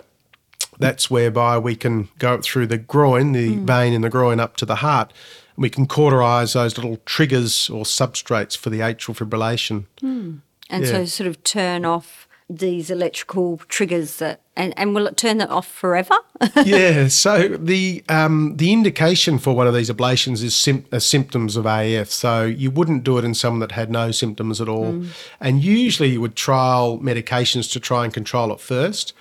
That's 0.79 1.11
whereby 1.11 1.59
we 1.59 1.75
can 1.75 2.09
go 2.19 2.41
through 2.41 2.67
the 2.67 2.79
groin, 2.79 3.33
the 3.33 3.57
mm. 3.57 3.65
vein 3.67 3.93
in 3.93 4.03
the 4.03 4.11
groin, 4.11 4.39
up 4.39 4.57
to 4.59 4.67
the 4.67 4.77
heart. 4.77 5.13
We 5.57 5.71
can 5.71 5.87
cauterize 5.87 6.53
those 6.53 6.77
little 6.77 6.99
triggers 7.07 7.71
or 7.71 7.85
substrates 7.85 8.57
for 8.57 8.71
the 8.71 8.81
atrial 8.81 9.17
fibrillation. 9.17 9.85
Mm. 10.03 10.41
And 10.69 10.85
yeah. 10.85 10.91
so, 10.91 11.05
sort 11.05 11.29
of 11.29 11.43
turn 11.45 11.85
off 11.85 12.27
these 12.49 12.91
electrical 12.91 13.59
triggers 13.69 14.19
that 14.19 14.41
and, 14.57 14.73
and 14.79 14.95
will 14.95 15.07
it 15.07 15.17
turn 15.17 15.39
that 15.39 15.51
off 15.51 15.67
forever? 15.67 16.17
yeah. 16.65 17.09
So 17.09 17.49
the 17.49 18.03
um, 18.09 18.57
the 18.57 18.73
indication 18.73 19.39
for 19.39 19.55
one 19.55 19.67
of 19.67 19.75
these 19.75 19.91
ablations 19.91 20.43
is 20.43 20.57
sim- 20.57 20.87
uh, 20.91 20.99
symptoms 20.99 21.57
of 21.57 21.67
AF. 21.67 22.11
So 22.11 22.45
you 22.45 22.71
wouldn't 22.71 23.05
do 23.05 23.19
it 23.19 23.25
in 23.25 23.35
someone 23.35 23.61
that 23.61 23.73
had 23.73 23.91
no 23.91 24.11
symptoms 24.13 24.61
at 24.61 24.69
all, 24.69 24.93
mm. 24.93 25.09
and 25.41 25.63
usually 25.63 26.11
you 26.11 26.21
would 26.21 26.37
trial 26.37 26.99
medications 26.99 27.71
to 27.73 27.81
try 27.81 28.05
and 28.05 28.15
control 28.15 28.53
it 28.53 28.61
first. 28.61 29.13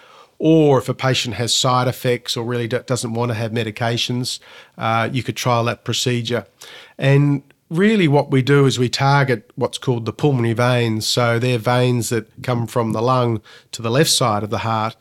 Or 0.47 0.77
if 0.77 0.87
a 0.87 0.93
patient 0.93 1.33
has 1.37 1.55
side 1.55 1.87
effects 1.87 2.37
or 2.37 2.45
really 2.45 2.67
doesn't 2.67 3.15
want 3.15 3.31
to 3.31 3.33
have 3.33 3.51
medications, 3.51 4.37
uh, 4.77 5.09
you 5.11 5.23
could 5.23 5.35
trial 5.35 5.63
that 5.63 5.83
procedure. 5.83 6.45
And 6.99 7.41
really, 7.71 8.07
what 8.07 8.29
we 8.29 8.43
do 8.43 8.67
is 8.67 8.77
we 8.77 8.87
target 8.87 9.49
what's 9.55 9.79
called 9.79 10.05
the 10.05 10.13
pulmonary 10.13 10.53
veins. 10.53 11.07
So 11.07 11.39
they're 11.39 11.57
veins 11.57 12.09
that 12.09 12.27
come 12.43 12.67
from 12.67 12.91
the 12.91 13.01
lung 13.01 13.41
to 13.71 13.81
the 13.81 13.89
left 13.89 14.11
side 14.11 14.43
of 14.43 14.51
the 14.51 14.59
heart. 14.59 14.95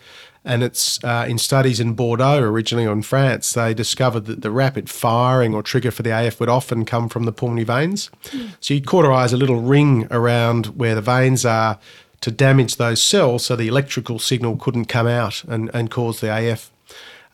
And 0.46 0.62
it's 0.62 1.02
uh, 1.04 1.26
in 1.28 1.36
studies 1.36 1.78
in 1.78 1.92
Bordeaux, 1.92 2.38
originally 2.38 2.90
in 2.90 3.02
France, 3.02 3.52
they 3.52 3.74
discovered 3.74 4.24
that 4.24 4.40
the 4.40 4.50
rapid 4.50 4.88
firing 4.88 5.54
or 5.54 5.62
trigger 5.62 5.90
for 5.90 6.02
the 6.02 6.10
AF 6.10 6.40
would 6.40 6.48
often 6.48 6.86
come 6.86 7.10
from 7.10 7.24
the 7.24 7.32
pulmonary 7.32 7.64
veins. 7.64 8.10
Mm. 8.24 8.56
So 8.60 8.72
you 8.72 8.80
cauterize 8.80 9.34
a 9.34 9.36
little 9.36 9.60
ring 9.60 10.06
around 10.10 10.66
where 10.78 10.94
the 10.94 11.02
veins 11.02 11.44
are 11.44 11.78
to 12.24 12.30
damage 12.30 12.76
those 12.76 13.02
cells 13.02 13.44
so 13.44 13.54
the 13.54 13.68
electrical 13.68 14.18
signal 14.18 14.56
couldn't 14.56 14.86
come 14.86 15.06
out 15.06 15.44
and, 15.44 15.70
and 15.74 15.90
cause 15.90 16.20
the 16.20 16.34
AF. 16.34 16.70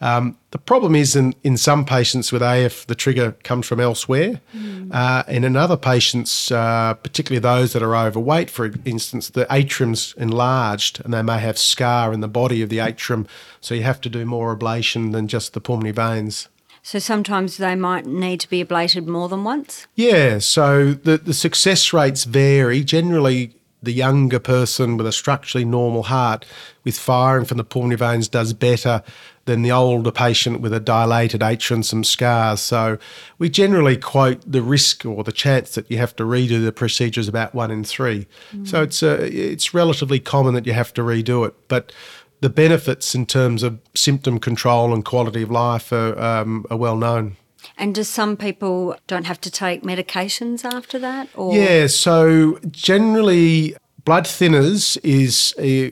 Um, 0.00 0.36
the 0.50 0.58
problem 0.58 0.96
is 0.96 1.14
in, 1.14 1.32
in 1.44 1.56
some 1.56 1.84
patients 1.84 2.32
with 2.32 2.42
AF, 2.42 2.88
the 2.88 2.96
trigger 2.96 3.36
comes 3.44 3.68
from 3.68 3.78
elsewhere. 3.78 4.40
Mm. 4.52 4.92
Uh, 4.92 5.22
and 5.28 5.44
in 5.44 5.54
other 5.54 5.76
patients, 5.76 6.50
uh, 6.50 6.94
particularly 6.94 7.38
those 7.38 7.72
that 7.72 7.84
are 7.84 7.94
overweight, 7.94 8.50
for 8.50 8.72
instance, 8.84 9.28
the 9.28 9.46
atrium's 9.48 10.12
enlarged 10.16 11.04
and 11.04 11.14
they 11.14 11.22
may 11.22 11.38
have 11.38 11.56
scar 11.56 12.12
in 12.12 12.18
the 12.18 12.26
body 12.26 12.60
of 12.60 12.68
the 12.68 12.80
atrium. 12.80 13.28
So 13.60 13.76
you 13.76 13.84
have 13.84 14.00
to 14.00 14.08
do 14.08 14.26
more 14.26 14.56
ablation 14.56 15.12
than 15.12 15.28
just 15.28 15.52
the 15.52 15.60
pulmonary 15.60 15.92
veins. 15.92 16.48
So 16.82 16.98
sometimes 16.98 17.58
they 17.58 17.76
might 17.76 18.06
need 18.06 18.40
to 18.40 18.50
be 18.50 18.64
ablated 18.64 19.06
more 19.06 19.28
than 19.28 19.44
once? 19.44 19.86
Yeah, 19.94 20.38
so 20.38 20.94
the, 20.94 21.18
the 21.18 21.34
success 21.34 21.92
rates 21.92 22.24
vary. 22.24 22.82
Generally, 22.82 23.54
the 23.82 23.92
younger 23.92 24.38
person 24.38 24.96
with 24.96 25.06
a 25.06 25.12
structurally 25.12 25.64
normal 25.64 26.04
heart 26.04 26.44
with 26.84 26.98
firing 26.98 27.44
from 27.44 27.56
the 27.56 27.64
pulmonary 27.64 27.96
veins 27.96 28.28
does 28.28 28.52
better 28.52 29.02
than 29.46 29.62
the 29.62 29.72
older 29.72 30.12
patient 30.12 30.60
with 30.60 30.72
a 30.72 30.80
dilated 30.80 31.42
atrium 31.42 31.78
and 31.78 31.86
some 31.86 32.04
scars. 32.04 32.60
So 32.60 32.98
we 33.38 33.48
generally 33.48 33.96
quote 33.96 34.40
the 34.50 34.62
risk 34.62 35.04
or 35.04 35.24
the 35.24 35.32
chance 35.32 35.74
that 35.74 35.90
you 35.90 35.98
have 35.98 36.14
to 36.16 36.24
redo 36.24 36.62
the 36.62 36.72
procedure 36.72 37.20
is 37.20 37.28
about 37.28 37.54
one 37.54 37.70
in 37.70 37.82
three. 37.82 38.26
Mm. 38.54 38.68
So 38.68 38.82
it's 38.82 39.02
uh, 39.02 39.18
it's 39.20 39.74
relatively 39.74 40.20
common 40.20 40.54
that 40.54 40.66
you 40.66 40.72
have 40.72 40.92
to 40.94 41.02
redo 41.02 41.46
it, 41.46 41.54
but 41.68 41.92
the 42.40 42.50
benefits 42.50 43.14
in 43.14 43.26
terms 43.26 43.62
of 43.62 43.78
symptom 43.94 44.38
control 44.38 44.94
and 44.94 45.04
quality 45.04 45.42
of 45.42 45.50
life 45.50 45.92
are, 45.92 46.18
um, 46.18 46.64
are 46.70 46.76
well 46.76 46.96
known. 46.96 47.36
And 47.80 47.94
do 47.94 48.04
some 48.04 48.36
people 48.36 48.94
don't 49.06 49.24
have 49.24 49.40
to 49.40 49.50
take 49.50 49.82
medications 49.82 50.66
after 50.66 50.98
that? 50.98 51.30
Or? 51.34 51.56
Yeah, 51.56 51.86
so 51.86 52.58
generally, 52.70 53.74
blood 54.04 54.24
thinners 54.24 54.98
is 55.02 55.54
a, 55.58 55.90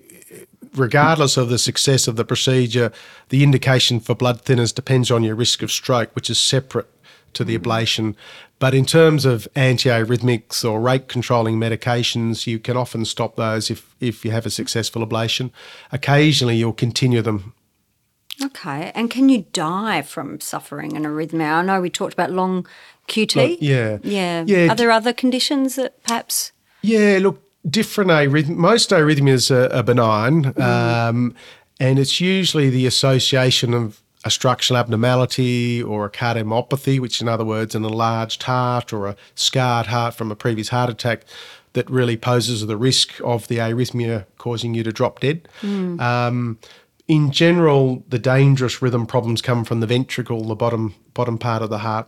regardless 0.75 1.38
of 1.38 1.49
the 1.49 1.57
success 1.57 2.07
of 2.07 2.16
the 2.16 2.26
procedure, 2.26 2.92
the 3.30 3.42
indication 3.42 4.00
for 4.00 4.14
blood 4.14 4.45
thinners 4.45 4.75
depends 4.75 5.11
on 5.11 5.23
your 5.23 5.35
risk 5.35 5.62
of 5.62 5.73
stroke, 5.73 6.14
which 6.14 6.28
is 6.28 6.38
separate 6.38 6.90
to 7.33 7.42
the 7.42 7.57
ablation. 7.59 8.14
But 8.59 8.75
in 8.75 8.85
terms 8.85 9.25
of 9.25 9.49
antiarrhythmics 9.57 10.71
or 10.71 10.83
rate 10.83 11.09
controlling 11.09 11.59
medications, 11.59 12.47
you 12.47 12.59
can 12.59 12.76
often 12.76 13.07
stop 13.07 13.37
those 13.37 13.71
if, 13.71 13.95
if 13.99 14.26
you 14.26 14.30
have 14.30 14.45
a 14.45 14.50
successful 14.50 15.07
ablation. 15.07 15.52
Occasionally, 15.90 16.57
you'll 16.57 16.75
continue 16.75 17.23
them 17.23 17.54
Okay. 18.42 18.92
And 18.95 19.11
can 19.11 19.28
you 19.28 19.47
die 19.52 20.02
from 20.02 20.40
suffering 20.40 20.97
an 20.97 21.04
arrhythmia? 21.04 21.54
I 21.54 21.62
know 21.62 21.80
we 21.80 21.90
talked 21.90 22.12
about 22.12 22.30
long 22.30 22.66
QT. 23.09 23.59
Yeah. 23.61 23.99
Yeah. 24.02 24.45
Yeah. 24.47 24.73
Are 24.73 24.76
there 24.76 24.90
other 24.90 25.12
conditions 25.12 25.75
that 25.76 26.02
perhaps? 26.04 26.52
Yeah, 26.83 27.18
look, 27.21 27.42
different 27.68 28.11
arrhythmias, 28.11 28.57
most 28.57 28.90
arrhythmias 28.90 29.50
are, 29.50 29.73
are 29.75 29.83
benign, 29.83 30.52
um, 30.61 31.35
and 31.80 31.99
it's 31.99 32.21
usually 32.21 32.71
the 32.71 32.87
association 32.87 33.75
of 33.75 34.00
a 34.25 34.30
structural 34.30 34.78
abnormality 34.78 35.83
or 35.83 36.04
a 36.04 36.11
cardiomyopathy, 36.11 37.00
which 37.00 37.21
in 37.21 37.28
other 37.28 37.45
words, 37.45 37.75
an 37.75 37.85
enlarged 37.85 38.42
heart 38.45 38.92
or 38.92 39.07
a 39.07 39.16
scarred 39.35 39.87
heart 39.87 40.14
from 40.14 40.30
a 40.30 40.37
previous 40.37 40.68
heart 40.68 40.90
attack 40.90 41.25
that 41.75 41.88
really 41.88 42.16
poses 42.16 42.66
the 42.66 42.76
risk 42.76 43.21
of 43.25 43.47
the 43.49 43.59
arrhythmia 43.59 44.26
causing 44.38 44.75
you 44.75 44.83
to 44.83 44.92
drop 44.92 45.21
dead. 45.21 45.49
Um, 45.62 46.59
in 47.09 47.31
general, 47.31 48.05
the 48.07 48.19
dangerous 48.19 48.83
rhythm 48.83 49.07
problems 49.07 49.41
come 49.43 49.65
from 49.65 49.81
the 49.81 49.87
ventricle, 49.87 50.45
the 50.45 50.55
bottom 50.55 50.95
bottom 51.15 51.38
part 51.38 51.62
of 51.62 51.71
the 51.71 51.79
heart. 51.79 52.07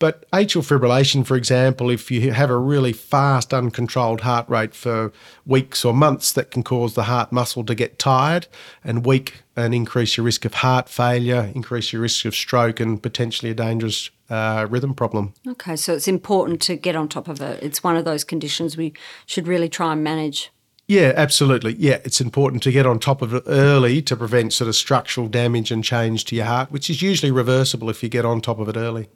But 0.00 0.28
atrial 0.30 0.66
fibrillation, 0.66 1.26
for 1.26 1.36
example, 1.36 1.90
if 1.90 2.10
you 2.10 2.32
have 2.32 2.48
a 2.48 2.56
really 2.56 2.94
fast, 2.94 3.52
uncontrolled 3.52 4.22
heart 4.22 4.48
rate 4.48 4.74
for 4.74 5.12
weeks 5.44 5.84
or 5.84 5.92
months, 5.92 6.32
that 6.32 6.50
can 6.50 6.62
cause 6.62 6.94
the 6.94 7.02
heart 7.02 7.30
muscle 7.32 7.64
to 7.64 7.74
get 7.74 7.98
tired 7.98 8.46
and 8.82 9.04
weak 9.04 9.42
and 9.56 9.74
increase 9.74 10.16
your 10.16 10.24
risk 10.24 10.46
of 10.46 10.54
heart 10.54 10.88
failure, 10.88 11.52
increase 11.54 11.92
your 11.92 12.00
risk 12.00 12.24
of 12.24 12.34
stroke, 12.34 12.80
and 12.80 13.02
potentially 13.02 13.50
a 13.50 13.54
dangerous 13.54 14.08
uh, 14.30 14.66
rhythm 14.70 14.94
problem. 14.94 15.34
Okay. 15.46 15.76
So 15.76 15.92
it's 15.92 16.08
important 16.08 16.62
to 16.62 16.76
get 16.76 16.96
on 16.96 17.06
top 17.06 17.28
of 17.28 17.42
it. 17.42 17.62
It's 17.62 17.84
one 17.84 17.96
of 17.96 18.06
those 18.06 18.24
conditions 18.24 18.78
we 18.78 18.94
should 19.26 19.46
really 19.46 19.68
try 19.68 19.92
and 19.92 20.02
manage. 20.02 20.50
Yeah, 20.90 21.12
absolutely. 21.14 21.74
Yeah, 21.74 21.98
it's 22.02 22.20
important 22.20 22.64
to 22.64 22.72
get 22.72 22.84
on 22.84 22.98
top 22.98 23.22
of 23.22 23.32
it 23.32 23.44
early 23.46 24.02
to 24.02 24.16
prevent 24.16 24.52
sort 24.52 24.66
of 24.66 24.74
structural 24.74 25.28
damage 25.28 25.70
and 25.70 25.84
change 25.84 26.24
to 26.24 26.34
your 26.34 26.46
heart, 26.46 26.72
which 26.72 26.90
is 26.90 27.00
usually 27.00 27.30
reversible 27.30 27.88
if 27.90 28.02
you 28.02 28.08
get 28.08 28.24
on 28.24 28.40
top 28.40 28.58
of 28.58 28.68
it 28.68 28.76
early. 28.76 29.08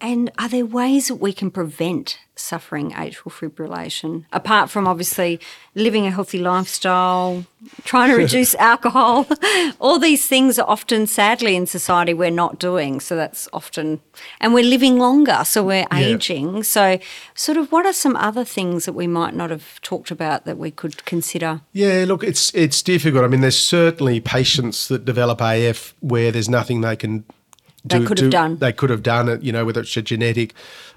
And 0.00 0.30
are 0.38 0.48
there 0.48 0.64
ways 0.64 1.08
that 1.08 1.16
we 1.16 1.32
can 1.32 1.50
prevent 1.50 2.18
suffering 2.36 2.92
atrial 2.92 3.30
fibrillation 3.30 4.24
apart 4.32 4.70
from 4.70 4.86
obviously 4.86 5.38
living 5.74 6.06
a 6.06 6.10
healthy 6.10 6.38
lifestyle, 6.38 7.44
trying 7.82 8.10
to 8.10 8.16
reduce 8.22 8.54
alcohol? 8.56 9.26
All 9.80 9.98
these 9.98 10.26
things 10.26 10.56
are 10.58 10.68
often, 10.68 11.08
sadly, 11.08 11.56
in 11.56 11.66
society 11.66 12.14
we're 12.14 12.30
not 12.30 12.60
doing. 12.60 13.00
So 13.00 13.16
that's 13.16 13.48
often, 13.52 14.00
and 14.40 14.54
we're 14.54 14.64
living 14.64 14.98
longer, 14.98 15.42
so 15.44 15.64
we're 15.64 15.86
aging. 15.92 16.62
So, 16.62 17.00
sort 17.34 17.58
of, 17.58 17.72
what 17.72 17.84
are 17.84 17.92
some 17.92 18.14
other 18.14 18.44
things 18.44 18.84
that 18.84 18.92
we 18.92 19.08
might 19.08 19.34
not 19.34 19.50
have 19.50 19.80
talked 19.82 20.12
about 20.12 20.44
that 20.44 20.58
we 20.58 20.70
could 20.70 21.04
consider? 21.06 21.60
Yeah, 21.72 22.04
look, 22.06 22.22
it's 22.22 22.54
it's 22.54 22.82
difficult. 22.82 23.24
I 23.24 23.28
mean, 23.28 23.40
there's 23.40 23.60
certainly 23.60 24.20
patients 24.20 24.86
that 24.88 25.04
develop 25.04 25.40
AF 25.40 25.94
where 25.98 26.30
there's 26.30 26.48
nothing 26.48 26.82
they 26.82 26.94
can 26.94 27.24
They 27.84 27.98
do. 27.98 28.06
could 28.06 28.18
have 28.18 28.26
do- 28.26 28.30
done. 28.30 28.56
They 28.58 28.72
could 28.72 28.90
have 28.90 29.02
done 29.02 29.28
it. 29.28 29.42
You 29.42 29.52
know, 29.52 29.64
whether 29.64 29.80
it's 29.80 29.96
a 29.96 30.02
genetic 30.02 30.54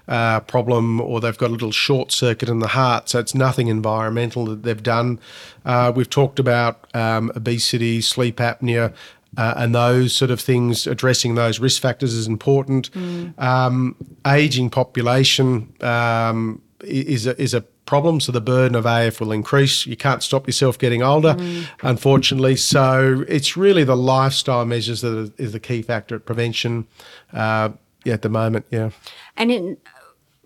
uh, 0.08 0.40
problem 0.40 1.00
or 1.00 1.20
they've 1.20 1.36
got 1.36 1.50
a 1.50 1.52
little 1.52 1.72
short 1.72 2.12
circuit 2.12 2.48
in 2.48 2.60
the 2.60 2.68
heart, 2.68 3.08
so 3.08 3.18
it's 3.18 3.34
nothing 3.34 3.68
environmental 3.68 4.44
that 4.46 4.62
they've 4.62 4.82
done. 4.82 5.18
Uh, 5.64 5.92
we've 5.94 6.10
talked 6.10 6.38
about 6.38 6.86
um, 6.94 7.32
obesity, 7.34 8.00
sleep 8.00 8.36
apnea. 8.36 8.92
Uh, 9.36 9.52
and 9.58 9.74
those 9.74 10.14
sort 10.14 10.30
of 10.30 10.40
things, 10.40 10.86
addressing 10.86 11.34
those 11.34 11.60
risk 11.60 11.82
factors 11.82 12.14
is 12.14 12.26
important. 12.26 12.88
Um, 13.36 13.94
aging 14.26 14.70
population 14.70 15.74
um, 15.82 16.62
is 16.80 17.26
a, 17.26 17.38
is 17.38 17.52
a 17.52 17.62
problem, 17.86 18.20
so 18.20 18.32
the 18.32 18.40
burden 18.40 18.74
of 18.74 18.84
AF 18.84 19.20
will 19.20 19.32
increase. 19.32 19.86
You 19.86 19.96
can't 19.96 20.22
stop 20.22 20.46
yourself 20.46 20.78
getting 20.78 21.02
older, 21.02 21.36
unfortunately. 21.82 22.56
So 22.56 23.24
it's 23.28 23.56
really 23.56 23.84
the 23.84 23.96
lifestyle 23.96 24.64
measures 24.64 25.00
that 25.00 25.32
are, 25.38 25.46
the 25.46 25.60
key 25.60 25.82
factor 25.82 26.16
at 26.16 26.24
prevention. 26.26 26.86
Uh, 27.32 27.70
yeah, 28.04 28.14
at 28.14 28.22
the 28.22 28.28
moment, 28.28 28.66
yeah. 28.70 28.90
And 29.36 29.50
in 29.50 29.76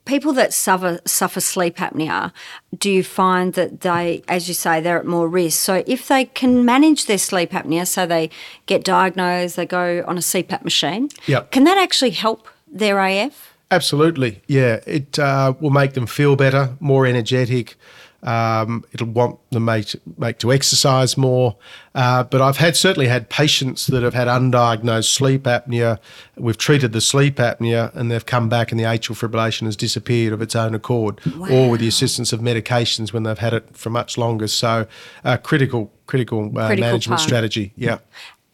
people 0.06 0.32
that 0.32 0.52
suffer 0.52 0.98
suffer 1.04 1.40
sleep 1.40 1.76
apnea, 1.76 2.32
do 2.78 2.90
you 2.90 3.04
find 3.04 3.52
that 3.54 3.80
they, 3.82 4.22
as 4.28 4.48
you 4.48 4.54
say, 4.54 4.80
they're 4.80 4.98
at 4.98 5.06
more 5.06 5.28
risk? 5.28 5.60
So 5.60 5.82
if 5.86 6.08
they 6.08 6.24
can 6.24 6.64
manage 6.64 7.06
their 7.06 7.18
sleep 7.18 7.50
apnea, 7.50 7.86
so 7.86 8.06
they 8.06 8.30
get 8.66 8.82
diagnosed, 8.84 9.56
they 9.56 9.66
go 9.66 10.02
on 10.06 10.16
a 10.16 10.22
CPAP 10.22 10.62
machine, 10.64 11.10
Yep. 11.26 11.50
can 11.50 11.64
that 11.64 11.76
actually 11.78 12.10
help 12.10 12.48
their 12.66 12.98
AF? 12.98 13.49
Absolutely, 13.70 14.42
yeah. 14.48 14.80
It 14.86 15.18
uh, 15.18 15.54
will 15.60 15.70
make 15.70 15.92
them 15.94 16.06
feel 16.06 16.34
better, 16.36 16.76
more 16.80 17.06
energetic. 17.06 17.76
Um, 18.22 18.84
it'll 18.92 19.06
want 19.06 19.38
them 19.50 19.64
make 19.64 19.94
make 20.18 20.38
to 20.40 20.52
exercise 20.52 21.16
more. 21.16 21.56
Uh, 21.94 22.22
but 22.24 22.42
I've 22.42 22.58
had 22.58 22.76
certainly 22.76 23.08
had 23.08 23.30
patients 23.30 23.86
that 23.86 24.02
have 24.02 24.12
had 24.12 24.28
undiagnosed 24.28 25.10
sleep 25.14 25.44
apnea. 25.44 25.98
We've 26.36 26.58
treated 26.58 26.92
the 26.92 27.00
sleep 27.00 27.36
apnea, 27.36 27.94
and 27.94 28.10
they've 28.10 28.26
come 28.26 28.48
back, 28.50 28.72
and 28.72 28.78
the 28.78 28.84
atrial 28.84 29.16
fibrillation 29.16 29.62
has 29.64 29.76
disappeared 29.76 30.34
of 30.34 30.42
its 30.42 30.54
own 30.54 30.74
accord, 30.74 31.20
or 31.50 31.70
with 31.70 31.80
the 31.80 31.88
assistance 31.88 32.32
of 32.34 32.40
medications 32.40 33.12
when 33.14 33.22
they've 33.22 33.38
had 33.38 33.54
it 33.54 33.74
for 33.74 33.88
much 33.88 34.18
longer. 34.18 34.48
So, 34.48 34.86
uh, 35.24 35.38
critical 35.38 35.90
critical, 36.06 36.46
uh, 36.58 36.66
Critical 36.66 36.88
management 36.88 37.18
part. 37.18 37.20
strategy. 37.20 37.72
Yeah. 37.76 37.98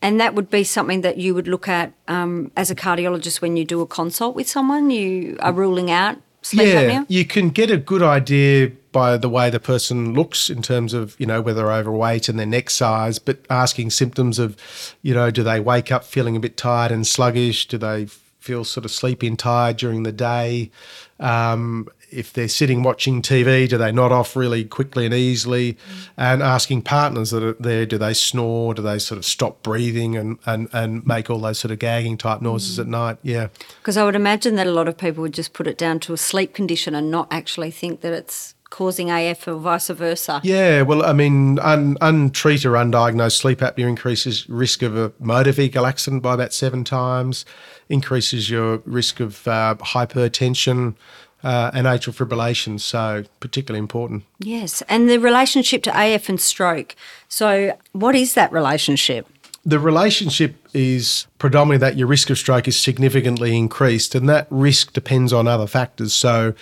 And 0.02 0.20
that 0.20 0.34
would 0.34 0.50
be 0.50 0.62
something 0.62 1.00
that 1.00 1.16
you 1.16 1.34
would 1.34 1.48
look 1.48 1.68
at 1.68 1.92
um, 2.06 2.52
as 2.56 2.70
a 2.70 2.74
cardiologist 2.74 3.40
when 3.40 3.56
you 3.56 3.64
do 3.64 3.80
a 3.80 3.86
consult 3.86 4.36
with 4.36 4.48
someone. 4.48 4.90
You 4.90 5.36
are 5.40 5.52
ruling 5.52 5.90
out 5.90 6.18
sleep 6.46 6.68
yeah, 6.68 6.82
apnea. 6.82 7.06
you 7.08 7.24
can 7.24 7.50
get 7.50 7.70
a 7.70 7.76
good 7.76 8.02
idea 8.02 8.70
by 8.92 9.16
the 9.16 9.28
way 9.28 9.50
the 9.50 9.58
person 9.58 10.14
looks 10.14 10.48
in 10.48 10.62
terms 10.62 10.94
of 10.94 11.18
you 11.18 11.26
know 11.26 11.42
whether 11.42 11.62
they're 11.62 11.72
overweight 11.72 12.28
and 12.28 12.38
their 12.38 12.46
neck 12.46 12.70
size, 12.70 13.18
but 13.18 13.44
asking 13.50 13.90
symptoms 13.90 14.38
of, 14.38 14.56
you 15.02 15.12
know, 15.12 15.30
do 15.30 15.42
they 15.42 15.60
wake 15.60 15.90
up 15.90 16.04
feeling 16.04 16.36
a 16.36 16.40
bit 16.40 16.56
tired 16.56 16.92
and 16.92 17.06
sluggish? 17.06 17.66
Do 17.66 17.78
they 17.78 18.06
feel 18.06 18.64
sort 18.64 18.84
of 18.84 18.90
sleepy 18.92 19.26
and 19.26 19.38
tired 19.38 19.76
during 19.76 20.04
the 20.04 20.12
day? 20.12 20.70
Um, 21.18 21.88
if 22.10 22.32
they're 22.32 22.48
sitting 22.48 22.82
watching 22.82 23.22
TV, 23.22 23.68
do 23.68 23.78
they 23.78 23.92
nod 23.92 24.12
off 24.12 24.36
really 24.36 24.64
quickly 24.64 25.06
and 25.06 25.14
easily? 25.14 25.76
And 26.16 26.42
asking 26.42 26.82
partners 26.82 27.30
that 27.30 27.42
are 27.42 27.56
there, 27.58 27.86
do 27.86 27.98
they 27.98 28.14
snore? 28.14 28.74
Do 28.74 28.82
they 28.82 28.98
sort 28.98 29.18
of 29.18 29.24
stop 29.24 29.62
breathing 29.62 30.16
and, 30.16 30.38
and, 30.46 30.68
and 30.72 31.06
make 31.06 31.30
all 31.30 31.40
those 31.40 31.58
sort 31.58 31.72
of 31.72 31.78
gagging 31.78 32.16
type 32.16 32.40
noises 32.40 32.78
at 32.78 32.86
night? 32.86 33.18
Yeah. 33.22 33.48
Because 33.78 33.96
I 33.96 34.04
would 34.04 34.16
imagine 34.16 34.56
that 34.56 34.66
a 34.66 34.72
lot 34.72 34.88
of 34.88 34.96
people 34.96 35.22
would 35.22 35.34
just 35.34 35.52
put 35.52 35.66
it 35.66 35.78
down 35.78 36.00
to 36.00 36.12
a 36.12 36.16
sleep 36.16 36.54
condition 36.54 36.94
and 36.94 37.10
not 37.10 37.28
actually 37.30 37.70
think 37.70 38.00
that 38.00 38.12
it's 38.12 38.54
causing 38.70 39.10
AF 39.10 39.46
or 39.46 39.54
vice 39.54 39.88
versa. 39.88 40.40
Yeah, 40.42 40.82
well, 40.82 41.04
I 41.04 41.12
mean, 41.12 41.58
un, 41.60 41.96
untreated 42.00 42.66
or 42.66 42.72
undiagnosed 42.72 43.38
sleep 43.38 43.60
apnea 43.60 43.88
increases 43.88 44.48
risk 44.48 44.82
of 44.82 44.96
a 44.96 45.12
motor 45.18 45.52
vehicle 45.52 45.86
accident 45.86 46.22
by 46.22 46.34
about 46.34 46.52
seven 46.52 46.84
times, 46.84 47.44
increases 47.88 48.50
your 48.50 48.78
risk 48.84 49.20
of 49.20 49.46
uh, 49.46 49.76
hypertension 49.78 50.96
uh, 51.46 51.70
and 51.72 51.86
atrial 51.86 52.12
fibrillation. 52.12 52.80
So, 52.80 53.24
particularly 53.38 53.78
important. 53.78 54.24
Yes, 54.40 54.82
and 54.88 55.08
the 55.08 55.18
relationship 55.18 55.84
to 55.84 55.92
AF 55.94 56.28
and 56.28 56.40
stroke. 56.40 56.96
So, 57.28 57.78
what 57.92 58.16
is 58.16 58.34
that 58.34 58.50
relationship? 58.52 59.28
The 59.64 59.78
relationship 59.78 60.56
is 60.74 61.26
predominantly 61.38 61.88
that 61.88 61.96
your 61.96 62.08
risk 62.08 62.30
of 62.30 62.38
stroke 62.38 62.66
is 62.66 62.76
significantly 62.76 63.56
increased, 63.56 64.16
and 64.16 64.28
that 64.28 64.48
risk 64.50 64.92
depends 64.92 65.32
on 65.32 65.46
other 65.46 65.68
factors. 65.68 66.12
So, 66.12 66.54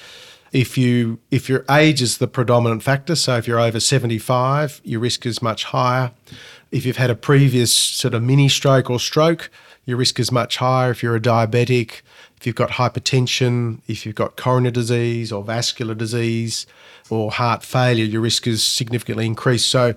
if 0.52 0.76
you 0.76 1.18
if 1.30 1.48
your 1.48 1.64
age 1.70 2.02
is 2.02 2.18
the 2.18 2.28
predominant 2.28 2.82
factor, 2.82 3.16
so 3.16 3.38
if 3.38 3.48
you're 3.48 3.58
over 3.58 3.80
75, 3.80 4.82
your 4.84 5.00
risk 5.00 5.24
is 5.24 5.40
much 5.40 5.64
higher. 5.64 6.12
If 6.70 6.84
you've 6.84 6.98
had 6.98 7.10
a 7.10 7.16
previous 7.16 7.74
sort 7.74 8.12
of 8.12 8.22
mini 8.22 8.50
stroke 8.50 8.90
or 8.90 9.00
stroke, 9.00 9.50
your 9.86 9.96
risk 9.96 10.20
is 10.20 10.30
much 10.30 10.58
higher. 10.58 10.90
If 10.90 11.02
you're 11.02 11.16
a 11.16 11.20
diabetic, 11.20 12.02
if 12.44 12.46
you've 12.46 12.56
got 12.56 12.72
hypertension, 12.72 13.80
if 13.88 14.04
you've 14.04 14.14
got 14.14 14.36
coronary 14.36 14.70
disease 14.70 15.32
or 15.32 15.42
vascular 15.42 15.94
disease 15.94 16.66
or 17.08 17.30
heart 17.30 17.62
failure, 17.62 18.04
your 18.04 18.20
risk 18.20 18.46
is 18.46 18.62
significantly 18.62 19.24
increased. 19.24 19.66
So 19.66 19.94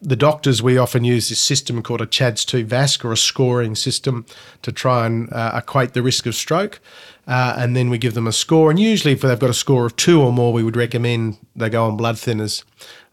the 0.00 0.14
doctors, 0.14 0.62
we 0.62 0.78
often 0.78 1.02
use 1.02 1.30
this 1.30 1.40
system 1.40 1.82
called 1.82 2.00
a 2.00 2.06
CHADS2 2.06 2.64
VASC 2.64 3.04
or 3.04 3.10
a 3.10 3.16
scoring 3.16 3.74
system 3.74 4.24
to 4.62 4.70
try 4.70 5.04
and 5.04 5.32
uh, 5.32 5.50
equate 5.56 5.94
the 5.94 6.00
risk 6.00 6.26
of 6.26 6.36
stroke. 6.36 6.78
Uh, 7.26 7.56
and 7.58 7.74
then 7.74 7.90
we 7.90 7.98
give 7.98 8.14
them 8.14 8.28
a 8.28 8.32
score. 8.32 8.70
And 8.70 8.78
usually, 8.78 9.14
if 9.14 9.22
they've 9.22 9.36
got 9.36 9.50
a 9.50 9.54
score 9.54 9.84
of 9.84 9.96
two 9.96 10.22
or 10.22 10.32
more, 10.32 10.52
we 10.52 10.62
would 10.62 10.76
recommend 10.76 11.38
they 11.56 11.68
go 11.68 11.86
on 11.86 11.96
blood 11.96 12.14
thinners. 12.14 12.62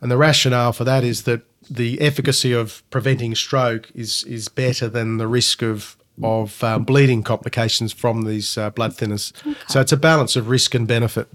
And 0.02 0.12
the 0.12 0.18
rationale 0.18 0.72
for 0.72 0.84
that 0.84 1.04
is 1.04 1.24
that 1.24 1.42
the 1.68 2.00
efficacy 2.00 2.54
of 2.54 2.88
preventing 2.92 3.34
stroke 3.34 3.90
is, 3.96 4.24
is 4.26 4.50
better 4.50 4.88
than 4.88 5.18
the 5.18 5.28
risk 5.28 5.64
of 5.64 5.97
of 6.24 6.64
um, 6.64 6.84
bleeding 6.84 7.24
complications 7.24 7.94
from 7.94 8.24
these 8.24 8.58
uh, 8.58 8.70
blood 8.72 8.94
thinners. 8.94 9.34
So 9.68 9.82
it's 9.82 9.92
a 9.92 9.98
balance 9.98 10.36
of 10.36 10.50
risk 10.50 10.74
and 10.74 10.88
benefit. 10.88 11.28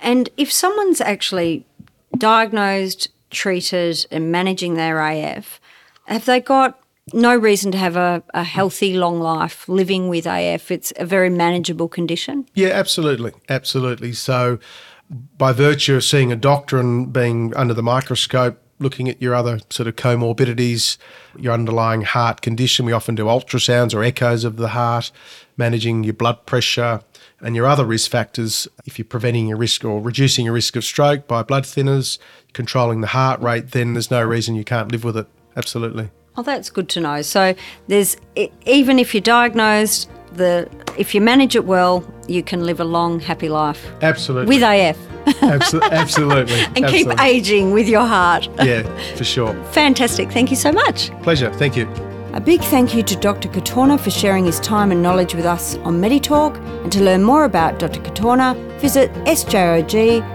And 0.00 0.28
if 0.36 0.50
someone's 0.50 1.00
actually 1.00 1.66
diagnosed, 2.16 3.08
treated, 3.30 4.06
and 4.10 4.32
managing 4.32 4.74
their 4.74 5.00
AF, 5.00 5.60
have 6.06 6.24
they 6.24 6.40
got 6.40 6.80
no 7.12 7.36
reason 7.36 7.72
to 7.72 7.78
have 7.78 7.96
a, 7.96 8.22
a 8.34 8.44
healthy, 8.44 8.94
long 8.94 9.20
life 9.20 9.68
living 9.68 10.08
with 10.08 10.26
AF. 10.26 10.70
It's 10.70 10.92
a 10.96 11.04
very 11.04 11.30
manageable 11.30 11.88
condition. 11.88 12.46
Yeah, 12.54 12.68
absolutely. 12.68 13.32
Absolutely. 13.48 14.12
So, 14.12 14.58
by 15.36 15.52
virtue 15.52 15.96
of 15.96 16.04
seeing 16.04 16.30
a 16.30 16.36
doctor 16.36 16.78
and 16.78 17.12
being 17.12 17.54
under 17.56 17.74
the 17.74 17.82
microscope, 17.82 18.62
looking 18.80 19.08
at 19.08 19.20
your 19.22 19.34
other 19.34 19.60
sort 19.70 19.86
of 19.86 19.96
comorbidities, 19.96 20.96
your 21.38 21.52
underlying 21.52 22.02
heart 22.02 22.40
condition, 22.40 22.86
we 22.86 22.92
often 22.92 23.14
do 23.14 23.26
ultrasounds 23.26 23.94
or 23.94 24.02
echoes 24.02 24.42
of 24.42 24.56
the 24.56 24.68
heart, 24.68 25.12
managing 25.56 26.02
your 26.02 26.14
blood 26.14 26.44
pressure 26.46 27.02
and 27.40 27.54
your 27.54 27.66
other 27.66 27.84
risk 27.84 28.10
factors. 28.10 28.66
If 28.86 28.98
you're 28.98 29.04
preventing 29.04 29.46
your 29.48 29.58
risk 29.58 29.84
or 29.84 30.00
reducing 30.00 30.46
your 30.46 30.54
risk 30.54 30.76
of 30.76 30.84
stroke 30.84 31.28
by 31.28 31.42
blood 31.42 31.64
thinners, 31.64 32.18
controlling 32.52 33.00
the 33.02 33.08
heart 33.08 33.40
rate, 33.40 33.70
then 33.72 33.92
there's 33.92 34.10
no 34.10 34.22
reason 34.22 34.54
you 34.54 34.64
can't 34.64 34.90
live 34.90 35.04
with 35.04 35.16
it. 35.16 35.26
Absolutely. 35.56 36.10
Oh, 36.36 36.42
that's 36.42 36.70
good 36.70 36.88
to 36.90 37.00
know. 37.00 37.22
So 37.22 37.54
there's 37.88 38.16
even 38.64 38.98
if 38.98 39.14
you're 39.14 39.20
diagnosed, 39.20 40.08
the 40.32 40.68
if 40.98 41.14
you 41.14 41.20
manage 41.20 41.54
it 41.56 41.64
well, 41.64 42.04
you 42.28 42.42
can 42.42 42.64
live 42.64 42.80
a 42.80 42.84
long, 42.84 43.20
happy 43.20 43.48
life. 43.48 43.90
Absolutely. 44.02 44.54
With 44.54 44.62
AF. 44.62 44.96
Absol- 45.40 45.82
absolutely. 45.90 46.54
and 46.54 46.84
absolutely. 46.84 47.16
keep 47.16 47.20
aging 47.20 47.72
with 47.72 47.88
your 47.88 48.06
heart. 48.06 48.48
Yeah, 48.62 48.82
for 49.16 49.24
sure. 49.24 49.54
Fantastic. 49.72 50.30
Thank 50.30 50.50
you 50.50 50.56
so 50.56 50.72
much. 50.72 51.10
Pleasure. 51.22 51.52
Thank 51.54 51.76
you. 51.76 51.88
A 52.32 52.40
big 52.40 52.60
thank 52.62 52.94
you 52.94 53.02
to 53.02 53.16
Dr. 53.16 53.48
Katorna 53.48 53.98
for 53.98 54.10
sharing 54.10 54.44
his 54.44 54.60
time 54.60 54.92
and 54.92 55.02
knowledge 55.02 55.34
with 55.34 55.44
us 55.46 55.76
on 55.78 56.00
MediTalk. 56.00 56.56
And 56.84 56.92
to 56.92 57.02
learn 57.02 57.24
more 57.24 57.44
about 57.44 57.80
Dr. 57.80 58.00
Katorna, 58.00 58.54
visit 58.80 59.12
sjog.org.au. 59.24 60.30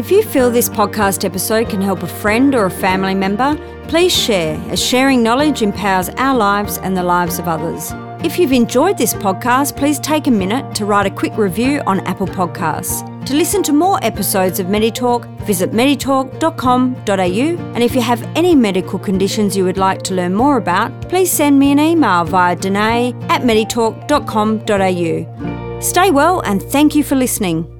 If 0.00 0.10
you 0.10 0.22
feel 0.22 0.50
this 0.50 0.70
podcast 0.70 1.26
episode 1.26 1.68
can 1.68 1.82
help 1.82 2.02
a 2.02 2.06
friend 2.06 2.54
or 2.54 2.64
a 2.64 2.70
family 2.70 3.14
member, 3.14 3.54
please 3.86 4.16
share, 4.16 4.56
as 4.70 4.82
sharing 4.82 5.22
knowledge 5.22 5.60
empowers 5.60 6.08
our 6.16 6.34
lives 6.34 6.78
and 6.78 6.96
the 6.96 7.02
lives 7.02 7.38
of 7.38 7.46
others. 7.46 7.92
If 8.24 8.38
you've 8.38 8.52
enjoyed 8.52 8.96
this 8.96 9.12
podcast, 9.12 9.76
please 9.76 10.00
take 10.00 10.26
a 10.26 10.30
minute 10.30 10.74
to 10.76 10.86
write 10.86 11.04
a 11.04 11.10
quick 11.10 11.36
review 11.36 11.82
on 11.86 12.00
Apple 12.06 12.26
Podcasts. 12.26 13.04
To 13.26 13.34
listen 13.34 13.62
to 13.62 13.74
more 13.74 14.02
episodes 14.02 14.58
of 14.58 14.68
MediTalk, 14.68 15.26
visit 15.44 15.72
meditalk.com.au. 15.72 17.74
And 17.74 17.82
if 17.82 17.94
you 17.94 18.00
have 18.00 18.22
any 18.34 18.54
medical 18.54 18.98
conditions 18.98 19.54
you 19.54 19.66
would 19.66 19.76
like 19.76 20.00
to 20.04 20.14
learn 20.14 20.34
more 20.34 20.56
about, 20.56 21.10
please 21.10 21.30
send 21.30 21.58
me 21.58 21.72
an 21.72 21.78
email 21.78 22.24
via 22.24 22.56
danae 22.56 23.12
at 23.28 23.42
meditalk.com.au. 23.42 25.80
Stay 25.82 26.10
well 26.10 26.40
and 26.40 26.62
thank 26.62 26.94
you 26.94 27.04
for 27.04 27.16
listening. 27.16 27.79